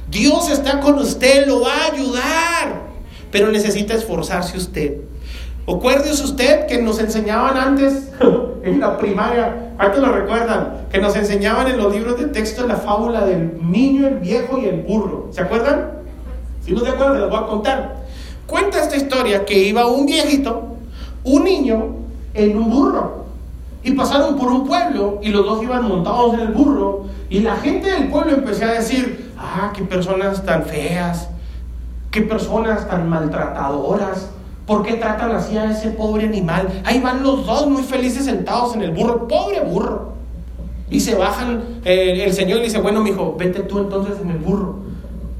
[0.09, 2.83] Dios está con usted, lo va a ayudar.
[3.31, 4.97] Pero necesita esforzarse usted.
[5.67, 8.11] Acuérdese usted que nos enseñaban antes
[8.65, 10.87] en la primaria, ¿cuántos lo recuerdan?
[10.91, 14.67] Que nos enseñaban en los libros de texto la fábula del niño, el viejo y
[14.67, 15.29] el burro.
[15.31, 15.93] ¿Se acuerdan?
[16.65, 17.97] Si no se acuerdan, les voy a contar.
[18.47, 20.77] Cuenta esta historia que iba un viejito,
[21.23, 21.95] un niño
[22.35, 23.23] en un burro.
[23.85, 27.05] Y pasaron por un pueblo y los dos iban montados en el burro.
[27.31, 31.29] Y la gente del pueblo empezó a decir, ah, qué personas tan feas,
[32.11, 34.29] qué personas tan maltratadoras
[34.67, 36.69] ¿Por qué tratan así a ese pobre animal?
[36.85, 40.13] Ahí van los dos muy felices sentados en el burro, pobre burro.
[40.89, 44.39] Y se bajan, eh, el Señor le dice, bueno, mijo, vete tú entonces en el
[44.39, 44.77] burro.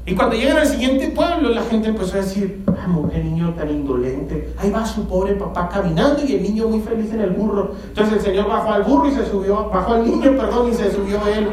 [0.05, 3.69] Y cuando llegan al siguiente pueblo, la gente empezó a decir, ¡ay, qué niño tan
[3.69, 4.53] indolente.
[4.57, 7.71] Ahí va su pobre papá caminando y el niño muy feliz en el burro.
[7.87, 10.91] Entonces el Señor bajó al burro y se subió, bajó al niño, perdón, y se
[10.91, 11.47] subió él.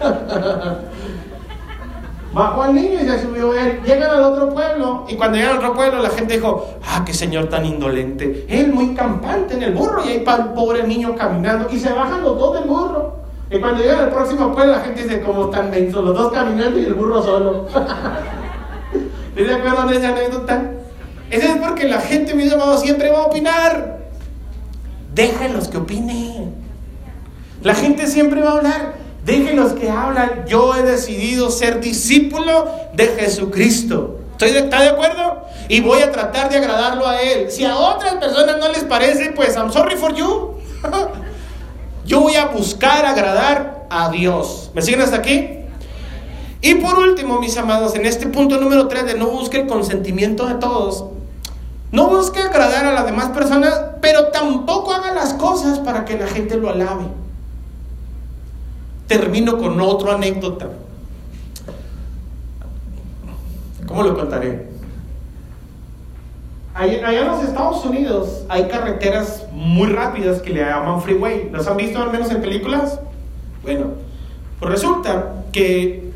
[2.32, 3.80] Bajó al niño y se subió él.
[3.84, 7.12] Llegan al otro pueblo y cuando llegan al otro pueblo la gente dijo, ah, qué
[7.12, 8.46] señor tan indolente.
[8.48, 11.92] Él muy campante en el burro y ahí para el pobre niño caminando y se
[11.92, 13.16] bajan los dos del burro.
[13.50, 16.78] Y cuando llegan al próximo pueblo la gente dice, como tan menso, los dos caminando
[16.78, 17.66] y el burro solo.
[19.36, 20.70] ¿Se acuerdan de esa anécdota?
[21.30, 24.00] Ese es porque la gente, mi amado, siempre va a opinar.
[25.14, 26.54] Déjenlos que opinen.
[27.62, 28.99] La gente siempre va a hablar.
[29.24, 30.44] Déjenlos que hablan.
[30.46, 34.18] Yo he decidido ser discípulo de Jesucristo.
[34.32, 35.44] ¿Estoy ¿Está de acuerdo?
[35.68, 37.50] Y voy a tratar de agradarlo a Él.
[37.50, 40.54] Si a otras personas no les parece, pues I'm sorry for you.
[42.06, 44.70] Yo voy a buscar agradar a Dios.
[44.74, 45.58] ¿Me siguen hasta aquí?
[46.62, 50.46] Y por último, mis amados, en este punto número 3 de no busque el consentimiento
[50.46, 51.06] de todos,
[51.90, 56.26] no busque agradar a las demás personas, pero tampoco haga las cosas para que la
[56.26, 57.19] gente lo alabe
[59.10, 60.68] termino con otra anécdota.
[63.84, 64.68] ¿Cómo lo contaré?
[66.72, 71.50] Allá en los Estados Unidos hay carreteras muy rápidas que le llaman freeway.
[71.50, 73.00] ¿Los han visto al menos en películas?
[73.64, 73.86] Bueno,
[74.60, 76.12] pues resulta que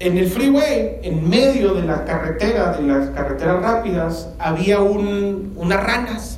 [0.00, 5.80] en el freeway, en medio de la carretera, de las carreteras rápidas, había un, unas
[5.80, 6.35] ranas.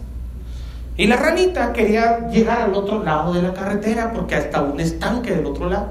[0.99, 5.31] Y la ranita quería llegar al otro lado de la carretera porque hasta un estanque
[5.33, 5.91] del otro lado.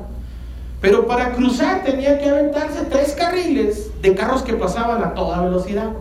[0.81, 5.91] Pero para cruzar tenía que aventarse tres carriles de carros que pasaban a toda velocidad.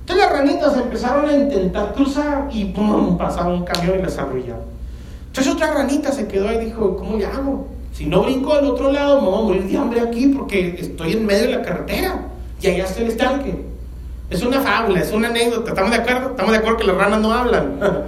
[0.00, 3.18] Entonces las ranitas empezaron a intentar cruzar y ¡pum!
[3.18, 4.62] pasaba un camión y las arrullaba.
[5.26, 7.66] Entonces otra ranita se quedó ahí y dijo, ¿cómo le hago?
[7.92, 11.12] Si no brinco al otro lado, me voy a morir de hambre aquí porque estoy
[11.12, 12.22] en medio de la carretera
[12.58, 13.73] y allá está el estanque.
[14.30, 15.70] Es una fábula, es una anécdota.
[15.70, 16.30] ¿Estamos de acuerdo?
[16.30, 17.78] Estamos de acuerdo que las ranas no hablan.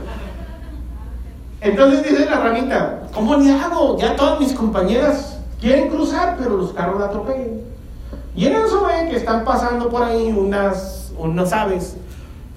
[1.61, 3.99] Entonces dice la ranita, ¿cómo le hago?
[3.99, 7.61] Ya todas mis compañeras quieren cruzar, pero los carros la atropellan.
[8.35, 11.97] Y en eso ven que están pasando por ahí unas, unas aves.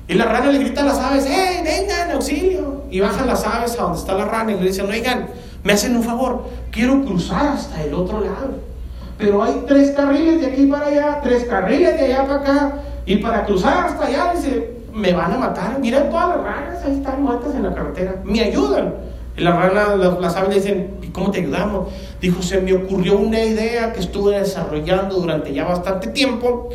[0.08, 2.84] Y la rana le grita a las aves, ¡eh, vengan, auxilio!
[2.90, 5.28] Y bajan las aves a donde está la rana y le dicen, oigan,
[5.64, 8.70] me hacen un favor, quiero cruzar hasta el otro lado.
[9.18, 12.74] Pero hay tres carriles de aquí para allá, tres carriles de allá para acá.
[13.06, 15.80] Y para cruzar hasta allá, dice, me van a matar.
[15.80, 18.16] Miren todas las ranas, ahí están muertas en la carretera.
[18.24, 18.94] Me ayudan.
[19.38, 21.88] Y la rana, las, aves dicen, ¿y cómo te ayudamos?
[22.20, 26.70] Dijo, se me ocurrió una idea que estuve desarrollando durante ya bastante tiempo.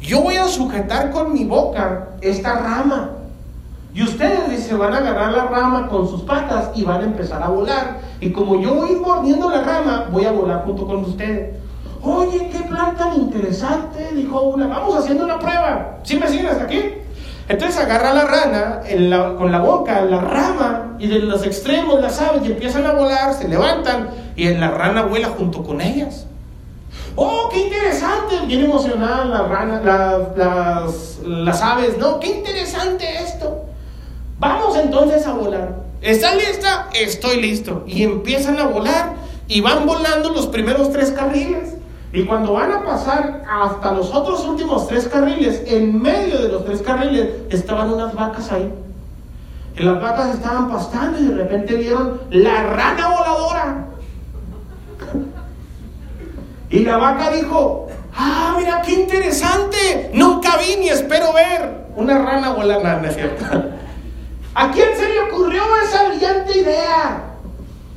[0.00, 3.12] Yo voy a sujetar con mi boca esta rama.
[3.94, 7.42] Y ustedes se van a agarrar la rama con sus patas y van a empezar
[7.42, 8.00] a volar.
[8.20, 11.56] Y como yo voy mordiendo la rama, voy a volar junto con ustedes.
[12.02, 12.57] Oye, qué
[12.96, 14.66] tan interesante, dijo una.
[14.66, 15.98] Vamos haciendo una prueba.
[16.02, 16.82] ¿Sí me siguen hasta aquí?
[17.48, 18.82] Entonces agarra la rana
[19.38, 23.32] con la boca, la rama, y de los extremos las aves y empiezan a volar,
[23.32, 26.26] se levantan, y la rana vuela junto con ellas.
[27.16, 28.36] ¡Oh, qué interesante!
[28.46, 29.80] Bien emocionada la rana,
[30.36, 31.96] las, las aves.
[31.98, 33.64] No, qué interesante esto.
[34.38, 35.74] Vamos entonces a volar.
[36.02, 36.90] ¿Está lista?
[36.94, 37.82] Estoy listo.
[37.86, 39.14] Y empiezan a volar
[39.48, 41.77] y van volando los primeros tres carriles.
[42.12, 46.64] Y cuando van a pasar hasta los otros últimos tres carriles, en medio de los
[46.64, 48.72] tres carriles estaban unas vacas ahí.
[49.76, 53.86] Y las vacas estaban pastando y de repente vieron la rana voladora.
[56.70, 62.52] Y la vaca dijo, ah, mira qué interesante, nunca vi ni espero ver una rana
[62.52, 63.44] volando, cierto?
[64.54, 67.22] ¿A quién se le ocurrió esa brillante idea?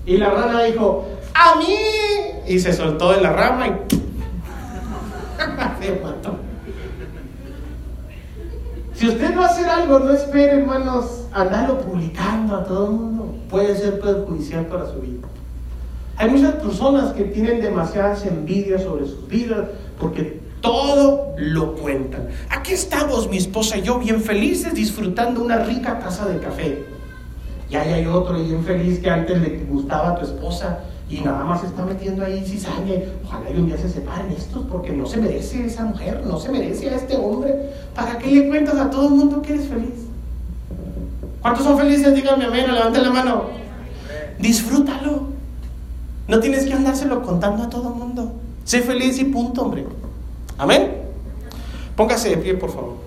[0.05, 1.75] Y la rana dijo, a mí.
[2.47, 4.00] Y se soltó de la rama y
[5.81, 6.37] se mató.
[8.93, 13.35] Si usted va a hacer algo, no espere, hermanos, andarlo publicando a todo el mundo.
[13.49, 15.27] Puede ser perjudicial para su vida.
[16.17, 19.69] Hay muchas personas que tienen demasiadas envidias sobre sus vidas
[19.99, 22.27] porque todo lo cuentan.
[22.49, 26.83] Aquí estamos, mi esposa y yo, bien felices, disfrutando una rica taza de café.
[27.69, 30.79] Y ahí hay otro bien feliz que antes le gustaba a tu esposa
[31.11, 32.93] y nada más se está metiendo ahí cizaña.
[33.25, 36.49] Ojalá y un día se separen estos porque no se merece esa mujer, no se
[36.49, 37.53] merece a este hombre.
[37.93, 40.07] ¿Para qué le cuentas a todo el mundo que eres feliz?
[41.41, 42.15] ¿Cuántos son felices?
[42.15, 43.43] Díganme amén, levanten la mano.
[44.39, 45.23] Disfrútalo.
[46.29, 48.31] No tienes que andárselo contando a todo el mundo.
[48.63, 49.85] Sé feliz y punto, hombre.
[50.57, 50.93] Amén.
[51.97, 53.00] Póngase de pie, por favor.